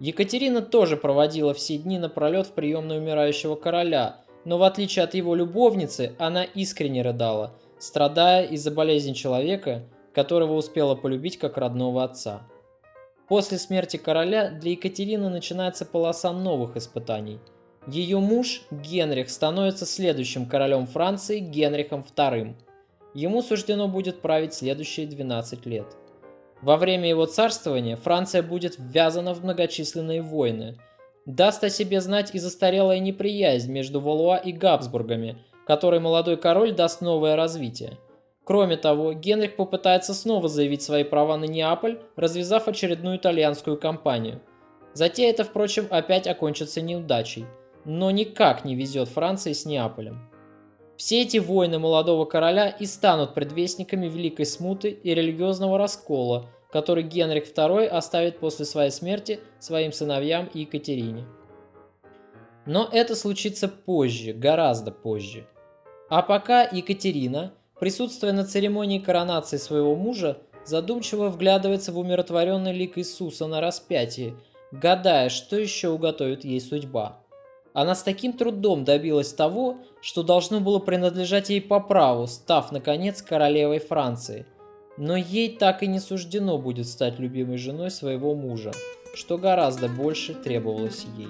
Екатерина 0.00 0.62
тоже 0.62 0.96
проводила 0.96 1.52
все 1.52 1.76
дни 1.76 1.98
напролет 1.98 2.46
в 2.46 2.52
приемной 2.52 2.98
умирающего 2.98 3.54
короля, 3.54 4.16
но 4.46 4.56
в 4.56 4.62
отличие 4.62 5.04
от 5.04 5.14
его 5.14 5.34
любовницы, 5.34 6.14
она 6.18 6.42
искренне 6.42 7.02
рыдала, 7.02 7.52
страдая 7.78 8.46
из-за 8.46 8.70
болезни 8.70 9.12
человека, 9.12 9.82
которого 10.14 10.54
успела 10.54 10.94
полюбить 10.94 11.38
как 11.38 11.58
родного 11.58 12.02
отца. 12.02 12.42
После 13.28 13.58
смерти 13.58 13.98
короля 13.98 14.50
для 14.50 14.72
Екатерины 14.72 15.28
начинается 15.28 15.84
полоса 15.84 16.32
новых 16.32 16.76
испытаний. 16.76 17.38
Ее 17.86 18.18
муж 18.20 18.62
Генрих 18.70 19.28
становится 19.28 19.84
следующим 19.84 20.46
королем 20.46 20.86
Франции 20.86 21.38
Генрихом 21.38 22.04
II. 22.16 22.54
Ему 23.14 23.42
суждено 23.42 23.86
будет 23.86 24.20
править 24.22 24.54
следующие 24.54 25.06
12 25.06 25.66
лет. 25.66 25.86
Во 26.62 26.76
время 26.76 27.08
его 27.08 27.26
царствования 27.26 27.96
Франция 27.96 28.42
будет 28.42 28.76
ввязана 28.78 29.34
в 29.34 29.42
многочисленные 29.42 30.22
войны. 30.22 30.76
Даст 31.26 31.64
о 31.64 31.70
себе 31.70 32.00
знать 32.00 32.34
и 32.34 32.38
застарелая 32.38 32.98
неприязнь 32.98 33.70
между 33.70 34.00
Валуа 34.00 34.36
и 34.36 34.52
Габсбургами, 34.52 35.38
которой 35.66 36.00
молодой 36.00 36.36
король 36.36 36.72
даст 36.72 37.00
новое 37.00 37.36
развитие. 37.36 37.98
Кроме 38.44 38.76
того, 38.76 39.12
Генрих 39.12 39.56
попытается 39.56 40.12
снова 40.12 40.48
заявить 40.48 40.82
свои 40.82 41.04
права 41.04 41.36
на 41.36 41.44
Неаполь, 41.44 42.00
развязав 42.16 42.68
очередную 42.68 43.18
итальянскую 43.18 43.78
кампанию. 43.78 44.40
Затея 44.92 45.30
это, 45.30 45.44
впрочем, 45.44 45.86
опять 45.90 46.26
окончится 46.26 46.80
неудачей, 46.80 47.46
но 47.84 48.10
никак 48.10 48.64
не 48.64 48.74
везет 48.74 49.08
Франции 49.08 49.52
с 49.52 49.64
Неаполем. 49.64 50.29
Все 51.00 51.22
эти 51.22 51.38
войны 51.38 51.78
молодого 51.78 52.26
короля 52.26 52.68
и 52.68 52.84
станут 52.84 53.32
предвестниками 53.32 54.06
Великой 54.06 54.44
Смуты 54.44 54.90
и 54.90 55.14
религиозного 55.14 55.78
раскола, 55.78 56.50
который 56.70 57.04
Генрих 57.04 57.50
II 57.50 57.86
оставит 57.86 58.38
после 58.38 58.66
своей 58.66 58.90
смерти 58.90 59.40
своим 59.60 59.92
сыновьям 59.92 60.50
и 60.52 60.60
Екатерине. 60.60 61.24
Но 62.66 62.86
это 62.92 63.16
случится 63.16 63.66
позже, 63.66 64.34
гораздо 64.34 64.92
позже. 64.92 65.46
А 66.10 66.20
пока 66.20 66.64
Екатерина, 66.64 67.54
присутствуя 67.78 68.32
на 68.32 68.44
церемонии 68.44 68.98
коронации 68.98 69.56
своего 69.56 69.96
мужа, 69.96 70.36
задумчиво 70.66 71.30
вглядывается 71.30 71.92
в 71.92 71.98
умиротворенный 71.98 72.74
лик 72.74 72.98
Иисуса 72.98 73.46
на 73.46 73.62
распятии, 73.62 74.36
гадая, 74.70 75.30
что 75.30 75.56
еще 75.56 75.88
уготовит 75.88 76.44
ей 76.44 76.60
судьба. 76.60 77.22
Она 77.72 77.94
с 77.94 78.02
таким 78.02 78.32
трудом 78.32 78.84
добилась 78.84 79.32
того, 79.32 79.78
что 80.00 80.22
должно 80.22 80.60
было 80.60 80.78
принадлежать 80.78 81.50
ей 81.50 81.60
по 81.60 81.80
праву, 81.80 82.26
став, 82.26 82.72
наконец, 82.72 83.22
королевой 83.22 83.78
Франции. 83.78 84.46
Но 84.96 85.16
ей 85.16 85.56
так 85.56 85.82
и 85.82 85.86
не 85.86 86.00
суждено 86.00 86.58
будет 86.58 86.88
стать 86.88 87.18
любимой 87.18 87.58
женой 87.58 87.90
своего 87.90 88.34
мужа, 88.34 88.72
что 89.14 89.38
гораздо 89.38 89.88
больше 89.88 90.34
требовалось 90.34 91.06
ей. 91.16 91.28